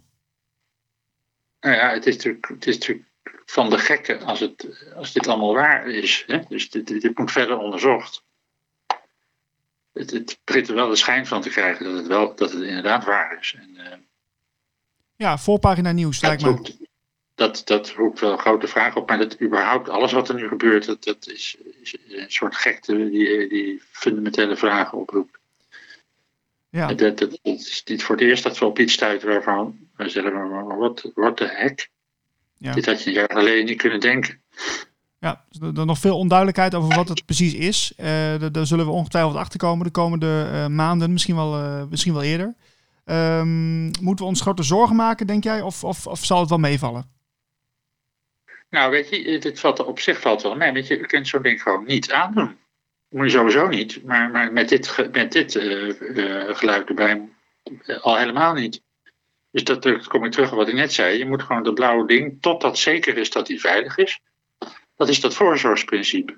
Nou 1.61 1.77
ja, 1.77 1.93
het 1.93 2.07
is 2.07 2.17
natuurlijk, 2.17 2.49
het 2.49 2.67
is 2.67 2.79
natuurlijk 2.79 3.10
van 3.45 3.71
de 3.71 3.79
gekken 3.79 4.23
als, 4.23 4.41
het, 4.41 4.85
als 4.95 5.13
dit 5.13 5.27
allemaal 5.27 5.55
waar 5.55 5.89
is. 5.89 6.25
Hè? 6.27 6.41
Dus 6.49 6.71
dit, 6.71 6.87
dit 6.87 7.19
moet 7.19 7.33
verder 7.33 7.59
onderzocht. 7.59 8.23
Het, 9.93 10.11
het 10.11 10.39
begint 10.45 10.69
er 10.69 10.75
wel 10.75 10.89
de 10.89 10.97
schijn 10.97 11.27
van 11.27 11.41
te 11.41 11.49
krijgen 11.49 11.85
dat 11.85 11.95
het, 11.95 12.07
wel, 12.07 12.35
dat 12.35 12.53
het 12.53 12.63
inderdaad 12.63 13.05
waar 13.05 13.39
is. 13.41 13.55
En, 13.59 13.71
uh, 13.77 13.87
ja, 15.17 15.39
voorpagina 15.39 15.93
nieuws 15.93 16.21
lijkt 16.21 16.43
me 16.43 16.89
dat, 17.41 17.63
dat 17.65 17.91
roept 17.91 18.21
wel 18.21 18.37
grote 18.37 18.67
vragen 18.67 19.01
op. 19.01 19.09
Maar 19.09 19.19
dat 19.19 19.41
überhaupt 19.41 19.89
alles 19.89 20.13
wat 20.13 20.29
er 20.29 20.35
nu 20.35 20.49
gebeurt, 20.49 20.87
dat, 20.87 21.05
dat 21.05 21.29
is, 21.29 21.57
is 21.83 21.97
een 22.09 22.31
soort 22.31 22.57
gekte 22.57 23.11
die, 23.11 23.49
die 23.49 23.83
fundamentele 23.91 24.57
vragen 24.57 24.99
oproept. 24.99 25.39
Ja. 26.71 26.95
Dat, 26.95 27.19
dat, 27.19 27.39
is 27.43 27.83
niet 27.85 28.03
voor 28.03 28.17
het 28.17 28.25
eerst 28.25 28.43
dat 28.43 28.59
we 28.59 28.65
op 28.65 28.79
iets 28.79 28.93
stuiten 28.93 29.29
waarvan 29.29 29.79
we 29.97 30.09
zeggen, 30.09 30.77
wat, 30.79 31.11
wat 31.15 31.39
de 31.39 31.49
hek? 31.49 31.91
Ja. 32.61 32.73
Dit 32.73 32.87
had 32.87 33.03
je 33.03 33.11
een 33.11 33.17
jaar 33.17 33.31
geleden 33.33 33.65
niet 33.65 33.79
kunnen 33.79 34.01
denken. 34.01 34.41
Ja, 35.19 35.45
dus 35.49 35.79
er 35.79 35.87
nog 35.87 35.99
veel 35.99 36.19
onduidelijkheid 36.19 36.75
over 36.75 36.95
wat 36.95 37.09
het 37.09 37.25
precies 37.25 37.55
is. 37.55 37.93
Uh, 37.97 38.07
daar 38.53 38.67
zullen 38.67 38.85
we 38.85 38.91
ongetwijfeld 38.91 39.37
achter 39.37 39.59
komen 39.59 39.85
de 39.85 39.91
komende 39.91 40.51
uh, 40.53 40.67
maanden, 40.67 41.13
misschien 41.13 41.35
wel, 41.35 41.59
uh, 41.59 41.83
misschien 41.91 42.13
wel 42.13 42.23
eerder. 42.23 42.55
Um, 43.05 43.85
moeten 43.85 44.25
we 44.25 44.31
ons 44.31 44.41
grote 44.41 44.63
zorgen 44.63 44.97
maken, 44.97 45.27
denk 45.27 45.45
jij? 45.45 45.61
Of, 45.61 45.85
of, 45.85 46.07
of 46.07 46.25
zal 46.25 46.41
het 46.41 46.49
wel 46.49 46.59
meevallen? 46.59 47.11
Nou, 48.71 48.91
weet 48.91 49.09
je, 49.09 49.39
dit 49.39 49.61
valt, 49.61 49.85
op 49.85 50.01
zich 50.01 50.21
valt 50.21 50.43
wel 50.43 50.57
mee. 50.57 50.73
Weet 50.73 50.87
je, 50.87 50.99
je 50.99 51.07
kunt 51.07 51.29
zo'n 51.29 51.43
ding 51.43 51.63
gewoon 51.63 51.85
niet 51.85 52.13
aandoen. 52.13 52.57
Moet 53.09 53.25
je 53.25 53.31
sowieso 53.31 53.69
niet. 53.69 54.05
Maar, 54.05 54.31
maar 54.31 54.53
met 54.53 54.69
dit, 54.69 55.09
met 55.13 55.33
dit 55.33 55.53
geluid 56.57 56.89
erbij 56.89 57.29
al 58.01 58.17
helemaal 58.17 58.55
niet. 58.55 58.83
Dus 59.51 59.65
dat 59.65 60.07
kom 60.07 60.25
ik 60.25 60.33
terug 60.33 60.51
op 60.51 60.57
wat 60.57 60.69
ik 60.69 60.75
net 60.75 60.93
zei. 60.93 61.19
Je 61.19 61.27
moet 61.27 61.43
gewoon 61.43 61.63
dat 61.63 61.75
blauwe 61.75 62.07
ding, 62.07 62.43
totdat 62.43 62.79
zeker 62.79 63.17
is 63.17 63.31
dat 63.31 63.47
die 63.47 63.61
veilig 63.61 63.97
is. 63.97 64.21
Dat 64.97 65.09
is 65.09 65.21
dat 65.21 65.35
voorzorgsprincipe. 65.35 66.37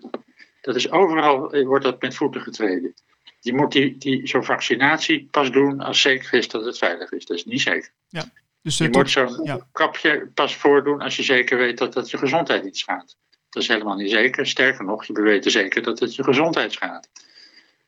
Dat 0.61 0.77
is 0.77 0.91
overal, 0.91 1.65
wordt 1.65 1.85
dat 1.85 2.03
met 2.03 2.15
voeten 2.15 2.41
getreden. 2.41 2.95
Je 3.41 3.55
moet 3.55 3.73
die, 3.73 3.99
die, 3.99 4.27
zo'n 4.27 4.45
vaccinatie 4.45 5.29
pas 5.31 5.51
doen 5.51 5.81
als 5.81 6.01
zeker 6.01 6.35
is 6.35 6.49
dat 6.49 6.65
het 6.65 6.79
veilig 6.79 7.13
is. 7.13 7.27
Dat 7.27 7.37
is 7.37 7.45
niet 7.45 7.61
zeker. 7.61 7.91
Ja. 8.09 8.25
Dus, 8.63 8.79
je 8.79 8.89
moet 8.89 9.11
zo'n 9.11 9.63
kapje 9.73 10.31
pas 10.35 10.57
voordoen 10.57 11.01
als 11.01 11.17
je 11.17 11.23
zeker 11.23 11.59
weet 11.59 11.79
dat 11.79 11.95
het 11.95 12.11
je 12.11 12.19
gezondheid 12.19 12.65
niet 12.65 12.77
schaadt. 12.77 13.17
Dat 13.51 13.63
is 13.63 13.69
helemaal 13.69 13.97
niet 13.97 14.11
zeker. 14.11 14.47
Sterker 14.47 14.85
nog, 14.85 15.05
je 15.05 15.23
weet 15.23 15.45
zeker 15.45 15.83
dat 15.83 15.99
het 15.99 16.15
je 16.15 16.25
gezondheid 16.25 16.73
schaadt. 16.73 17.11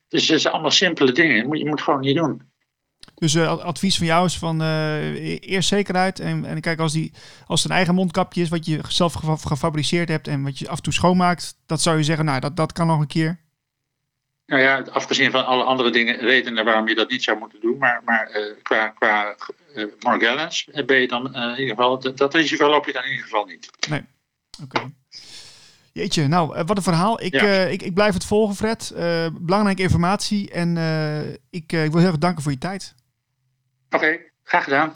Dus 0.09 0.29
het 0.29 0.41
zijn 0.41 0.53
allemaal 0.53 0.71
simpele 0.71 1.13
dingen. 1.13 1.59
Je 1.59 1.69
moet 1.69 1.83
gewoon 1.83 2.01
niet 2.01 2.17
doen. 2.17 2.53
Dus 3.15 3.35
uh, 3.35 3.59
advies 3.59 3.97
van 3.97 4.07
jou 4.07 4.27
is 4.27 4.39
van 4.39 4.63
uh, 4.63 5.41
eerst 5.41 5.69
zekerheid. 5.69 6.21
En, 6.21 6.45
en 6.45 6.61
kijk, 6.61 6.79
als, 6.79 6.93
die, 6.93 7.13
als 7.47 7.63
het 7.63 7.71
een 7.71 7.77
eigen 7.77 7.95
mondkapje 7.95 8.43
is 8.43 8.49
wat 8.49 8.67
je 8.67 8.81
zelf 8.89 9.13
gefabriceerd 9.45 10.09
hebt 10.09 10.29
en 10.29 10.43
wat 10.43 10.59
je 10.59 10.69
af 10.69 10.77
en 10.77 10.83
toe 10.83 10.93
schoonmaakt, 10.93 11.57
dat 11.67 11.81
zou 11.81 11.97
je 11.97 12.03
zeggen, 12.03 12.25
nou, 12.25 12.41
dat, 12.41 12.57
dat 12.57 12.73
kan 12.73 12.87
nog 12.87 13.01
een 13.01 13.07
keer. 13.07 13.43
Nou 14.47 14.63
ja, 14.63 14.85
afgezien 14.91 15.31
van 15.31 15.47
alle 15.47 15.65
andere 15.65 15.91
dingen, 15.91 16.19
redenen 16.19 16.65
waarom 16.65 16.89
je 16.89 16.95
dat 16.95 17.11
niet 17.11 17.23
zou 17.23 17.39
moeten 17.39 17.61
doen. 17.61 17.79
Maar, 17.79 18.01
maar 18.05 18.31
uh, 18.31 18.63
qua, 18.63 18.89
qua 18.89 19.37
uh, 19.75 20.85
ben 20.87 21.01
je 21.01 21.09
dan 21.09 21.35
in 21.35 21.51
ieder 21.51 21.75
geval, 21.75 22.01
dat, 22.01 22.17
dat, 22.17 22.35
risico 22.35 22.69
loop 22.69 22.87
je 22.87 22.93
dan 22.93 23.05
in 23.05 23.11
ieder 23.11 23.25
geval 23.25 23.45
niet. 23.45 23.71
Nee, 23.89 24.05
oké. 24.63 24.77
Okay. 24.77 24.93
Jeetje, 25.93 26.27
nou, 26.27 26.65
wat 26.65 26.77
een 26.77 26.83
verhaal. 26.83 27.23
Ik, 27.23 27.33
ja. 27.33 27.65
ik, 27.65 27.83
ik 27.83 27.95
blijf 27.95 28.15
het 28.15 28.25
volgen, 28.25 28.55
Fred. 28.55 28.93
belangrijke 29.33 29.83
informatie. 29.83 30.51
En 30.51 30.77
ik, 31.51 31.73
ik 31.73 31.91
wil 31.91 32.01
heel 32.01 32.09
erg 32.09 32.19
danken 32.19 32.43
voor 32.43 32.53
je 32.53 32.59
tijd. 32.59 32.95
Oké, 33.95 34.05
okay, 34.05 34.31
graag 34.45 34.65
gedaan. 34.65 34.93